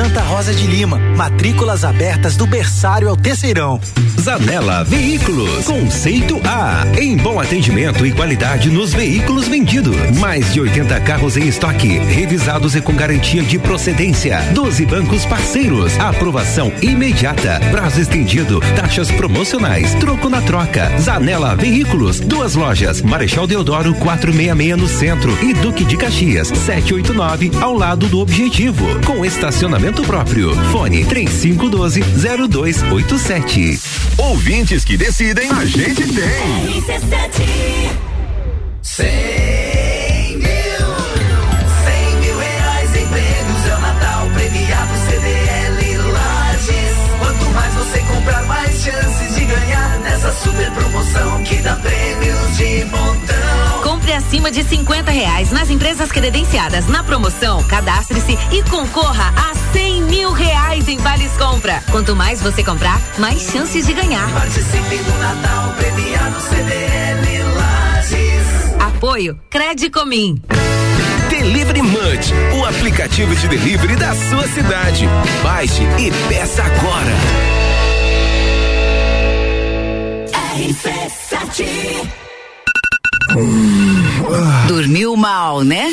[0.00, 3.78] Santa Rosa de Lima, matrículas abertas do berçário ao terceirão.
[4.18, 9.94] Zanela Veículos, conceito A, em bom atendimento e qualidade nos veículos vendidos.
[10.18, 14.40] Mais de 80 carros em estoque, revisados e com garantia de procedência.
[14.54, 20.90] 12 bancos parceiros, aprovação imediata, prazo estendido, taxas promocionais, troco na troca.
[20.98, 25.38] Zanela Veículos, duas lojas, Marechal Deodoro 466 no centro.
[25.44, 30.54] E Duque de Caxias 789 ao lado do Objetivo, com estacionamento próprio.
[30.70, 33.80] Fone 3512 0287.
[34.18, 36.82] Ouvintes que decidem, a gente tem.
[38.82, 40.86] Cem mil,
[41.84, 46.96] cem mil reais em prêmios é o Natal premiado CDL Lages.
[47.18, 52.84] Quanto mais você comprar, mais chances de ganhar nessa super promoção que dá prêmios de
[52.86, 53.59] montão.
[54.10, 57.62] Compre acima de 50 reais nas empresas credenciadas na promoção.
[57.62, 61.80] Cadastre-se e concorra a 100 mil reais em vales compra.
[61.92, 64.28] Quanto mais você comprar, mais chances de ganhar.
[64.32, 68.80] Participe do Natal premiado CDL Lages.
[68.80, 70.42] Apoio Credicomim.
[71.28, 75.08] Delivery Munch, o aplicativo de delivery da sua cidade.
[75.44, 77.12] Baixe e peça agora.
[80.56, 82.29] RC7
[84.68, 85.92] Dormiu mal, né?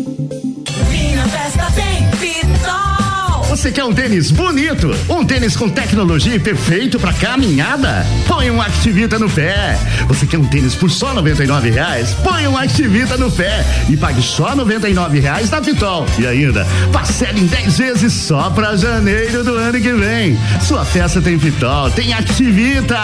[3.51, 4.95] Você quer um tênis bonito?
[5.09, 8.07] Um tênis com tecnologia perfeito para caminhada?
[8.25, 9.77] Põe um Activita no pé.
[10.07, 12.13] Você quer um tênis por só R$ reais?
[12.23, 16.05] Põe um Activita no pé e pague só R$ reais na Pitol.
[16.17, 20.39] E ainda, parcele em 10 vezes só para janeiro do ano que vem.
[20.61, 23.01] Sua festa tem Pitol, tem Activita.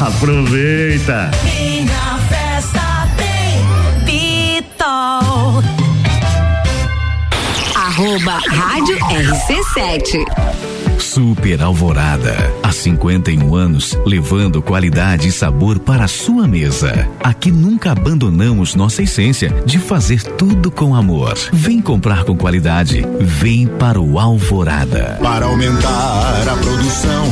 [0.00, 1.30] Aproveita.
[1.44, 3.62] Minha festa tem
[4.58, 5.83] Pitol.
[7.94, 10.24] Arroba Rádio RC7.
[10.98, 12.34] Super Alvorada.
[12.74, 17.08] Há 51 anos, levando qualidade e sabor para a sua mesa.
[17.22, 21.38] Aqui nunca abandonamos nossa essência de fazer tudo com amor.
[21.52, 23.06] Vem comprar com qualidade.
[23.20, 25.20] Vem para o Alvorada.
[25.22, 27.24] Para aumentar a produção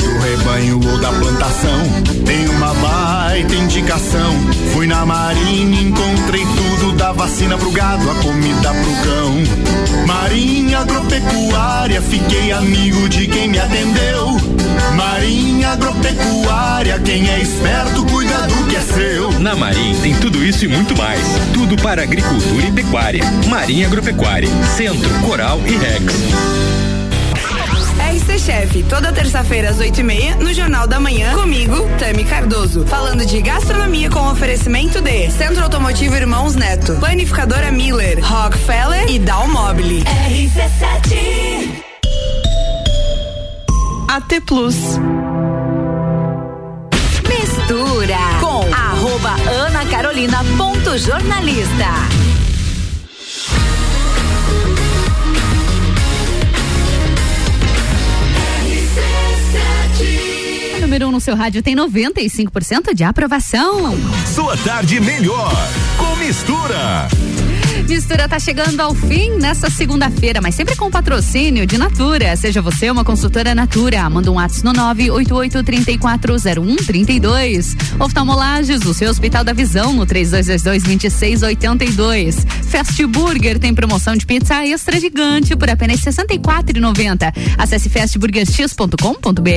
[0.00, 1.82] do rebanho ou da plantação,
[2.24, 4.32] tem uma baita indicação.
[4.72, 10.06] Fui na marinha, encontrei tudo da vacina pro gado, a comida pro cão.
[10.06, 14.38] Marinha agropecuária, fiquei amigo de quem me atendeu.
[14.94, 19.38] Marinha agropecuária, quem é esperto cuida do que é seu.
[19.38, 21.20] Na Marim tem tudo isso e muito mais.
[21.54, 23.22] Tudo para agricultura e pecuária.
[23.48, 26.14] Marinha Agropecuária, Centro, Coral e Rex.
[28.08, 32.86] RC Chef, toda terça-feira às oito e meia, no Jornal da Manhã, comigo, Tami Cardoso,
[32.86, 40.04] falando de gastronomia com oferecimento de Centro Automotivo Irmãos Neto, Planificadora Miller, Rockefeller e Dalmobile.
[40.04, 41.87] RC7
[44.08, 44.74] AT Plus.
[47.28, 51.84] Mistura com arroba Ana Carolina ponto jornalista.
[60.74, 63.94] A número 1 um no seu rádio tem 95% de aprovação.
[64.34, 65.52] Sua tarde melhor
[65.98, 67.08] com mistura.
[67.88, 72.36] Mistura tá chegando ao fim nessa segunda-feira, mas sempre com patrocínio de Natura.
[72.36, 74.10] Seja você uma consultora Natura.
[74.10, 77.74] Manda um WhatsApp no 988340132.
[77.98, 82.46] Oftalmolages, o seu Hospital da Visão, no 3222-2682.
[82.68, 87.32] Fast Burger tem promoção de pizza extra gigante por apenas R$ 64,90.
[87.56, 89.48] Acesse fastburgerx.com.br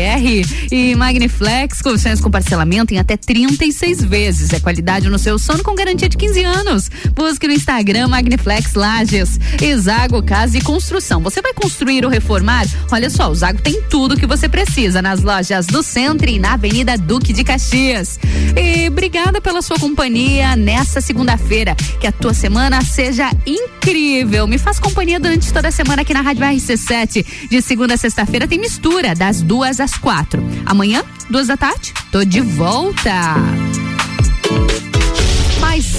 [0.71, 4.53] e Magniflex, colchões com parcelamento em até 36 vezes.
[4.53, 6.89] É qualidade no seu sono com garantia de 15 anos.
[7.13, 9.39] Busque no Instagram Magniflex Lages.
[9.60, 11.22] E Zago Casa e Construção.
[11.22, 12.65] Você vai construir ou reformar?
[12.91, 16.53] Olha só, o Zago tem tudo que você precisa nas lojas do Centro e na
[16.53, 18.19] Avenida Duque de Caxias.
[18.56, 21.76] E obrigada pela sua companhia nessa segunda-feira.
[21.99, 24.45] Que a tua semana seja incrível.
[24.45, 27.49] Me faz companhia durante toda a semana aqui na Rádio RC7.
[27.49, 30.43] De segunda a sexta-feira tem mistura, das duas às quatro.
[30.65, 33.11] Amanhã, duas da tarde, tô de volta.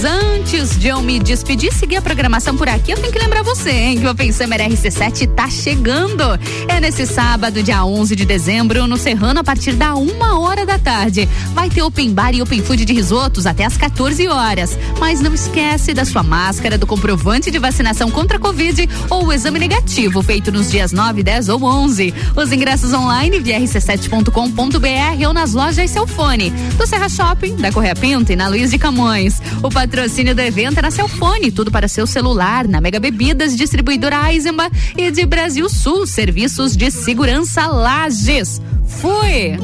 [0.05, 3.71] Antes de eu me despedir, seguir a programação por aqui, eu tenho que lembrar você,
[3.71, 6.23] hein, que o Open Summer RC7 tá chegando.
[6.67, 10.77] É nesse sábado, dia 11 de dezembro, no Serrano, a partir da uma hora da
[10.77, 11.29] tarde.
[11.53, 14.77] Vai ter Open Bar e Open Food de risotos até às 14 horas.
[14.99, 19.33] Mas não esquece da sua máscara, do comprovante de vacinação contra a Covid ou o
[19.33, 22.13] exame negativo feito nos dias 9, 10 ou 11.
[22.35, 28.33] Os ingressos online via rc7.com.br ou nas lojas Celfone, do Serra Shopping, da Correia Pinto
[28.33, 29.41] e na Luiz de Camões.
[29.61, 34.33] O patrocínio do evento é na Celfone, tudo para seu celular, na Mega Bebidas, distribuidora
[34.33, 38.59] Eisenbach e de Brasil Sul, serviços de segurança Lages.
[38.87, 39.55] Fui!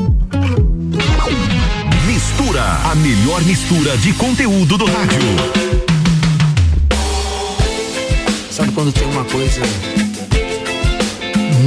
[2.06, 5.19] Mistura, a melhor mistura de conteúdo do rádio.
[8.51, 9.61] Sabe quando tem uma coisa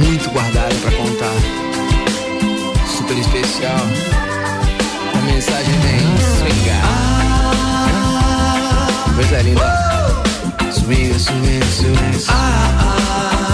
[0.05, 1.35] muito guardada pra contar?
[2.87, 3.85] Super especial.
[5.13, 5.99] A mensagem vem
[6.37, 7.02] swingar.
[9.23, 10.23] Coisa linda.
[10.71, 12.13] Swing, swing, swing.
[13.47, 13.52] Eu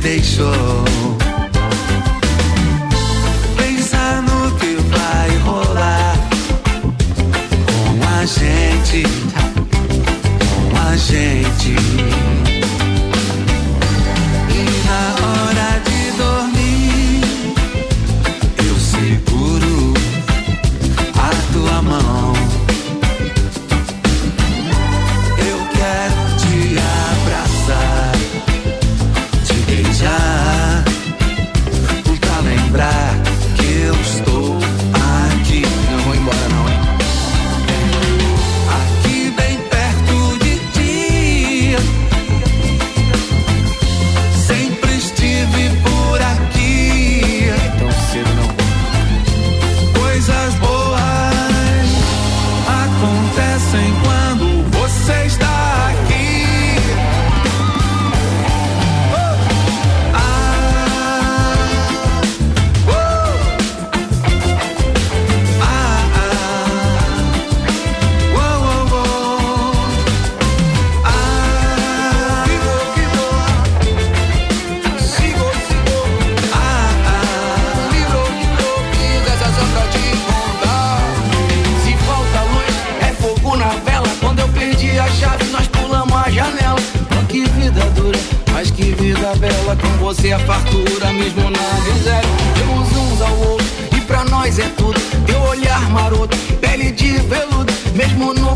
[0.00, 0.84] deixou.
[3.56, 6.16] Pensar no que vai rolar
[7.66, 9.02] com a gente,
[10.70, 12.15] com a gente.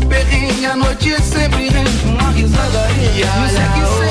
[0.05, 2.87] Perrengue, a noite sempre rende uma risada.
[3.15, 4.10] E a hora de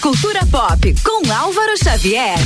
[0.00, 2.38] Cultura Pop com Álvaro Xavier.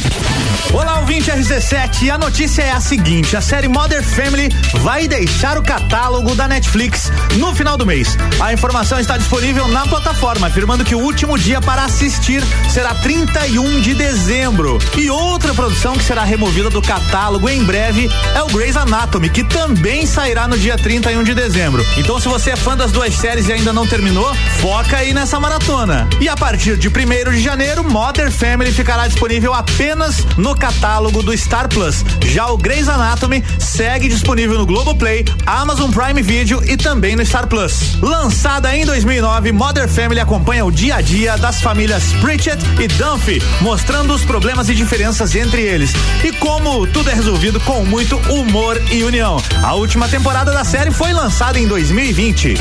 [0.73, 2.09] Olá, ouvinte RC7.
[2.09, 4.49] A notícia é a seguinte: a série Modern Family
[4.81, 8.17] vai deixar o catálogo da Netflix no final do mês.
[8.41, 13.81] A informação está disponível na plataforma, afirmando que o último dia para assistir será 31
[13.83, 14.79] de dezembro.
[14.97, 19.45] E outra produção que será removida do catálogo em breve é o Grey's Anatomy, que
[19.45, 21.85] também sairá no dia 31 de dezembro.
[21.99, 25.39] Então, se você é fã das duas séries e ainda não terminou, foca aí nessa
[25.39, 26.09] maratona.
[26.19, 26.93] E a partir de 1
[27.33, 32.05] de janeiro, Modern Family ficará disponível apenas no catálogo do Star Plus.
[32.27, 37.47] Já o Grey's Anatomy segue disponível no Globoplay, Amazon Prime Video e também no Star
[37.47, 38.01] Plus.
[38.01, 43.43] Lançada em 2009, Modern Family acompanha o dia a dia das famílias Pritchett e Dunphy,
[43.61, 45.93] mostrando os problemas e diferenças entre eles
[46.23, 49.43] e como tudo é resolvido com muito humor e união.
[49.63, 52.55] A última temporada da série foi lançada em 2020.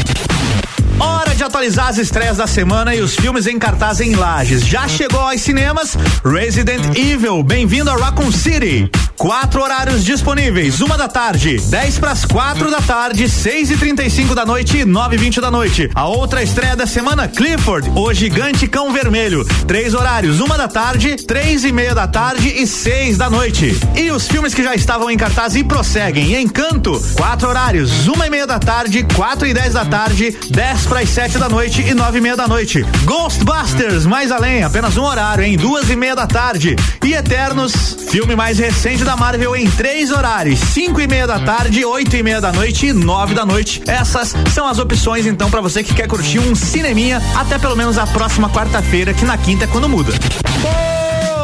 [1.02, 4.64] Hora de atualizar as estreias da semana e os filmes em cartaz em Lages.
[4.64, 8.88] Já chegou aos cinemas Resident Evil, bem-vindo a Raccoon City.
[9.22, 14.04] Quatro horários disponíveis: uma da tarde, 10 para as quatro da tarde, seis e trinta
[14.04, 15.92] e cinco da noite e nove e vinte da noite.
[15.94, 19.46] A outra estreia da semana, Clifford, o gigante cão vermelho.
[19.68, 23.80] Três horários: uma da tarde, três e meia da tarde e seis da noite.
[23.96, 28.30] E os filmes que já estavam em cartaz e prosseguem: Encanto, quatro horários: uma e
[28.32, 31.94] meia da tarde, quatro e dez da tarde, dez para as sete da noite e
[31.94, 32.84] nove e meia da noite.
[33.04, 36.76] Ghostbusters, mais além, apenas um horário, em duas e meia da tarde.
[37.06, 41.84] E Eternos, filme mais recente da Marvel em três horários, cinco e meia da tarde,
[41.86, 43.82] oito e meia da noite e nove da noite.
[43.88, 47.98] Essas são as opções, então, para você que quer curtir um cineminha até pelo menos
[47.98, 50.14] a próxima quarta-feira, que na quinta é quando muda.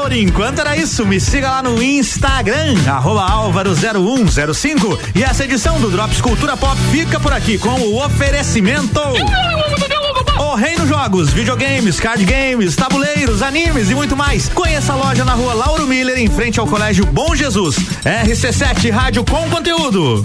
[0.07, 5.91] Por enquanto era isso, me siga lá no Instagram, arroba álvaro0105 e essa edição do
[5.91, 9.01] Drops Cultura Pop fica por aqui com o oferecimento.
[10.39, 14.49] O Reino Jogos, videogames, card games, tabuleiros, animes e muito mais.
[14.49, 17.77] Conheça a loja na rua Lauro Miller, em frente ao Colégio Bom Jesus.
[18.03, 20.23] RC7 Rádio com conteúdo.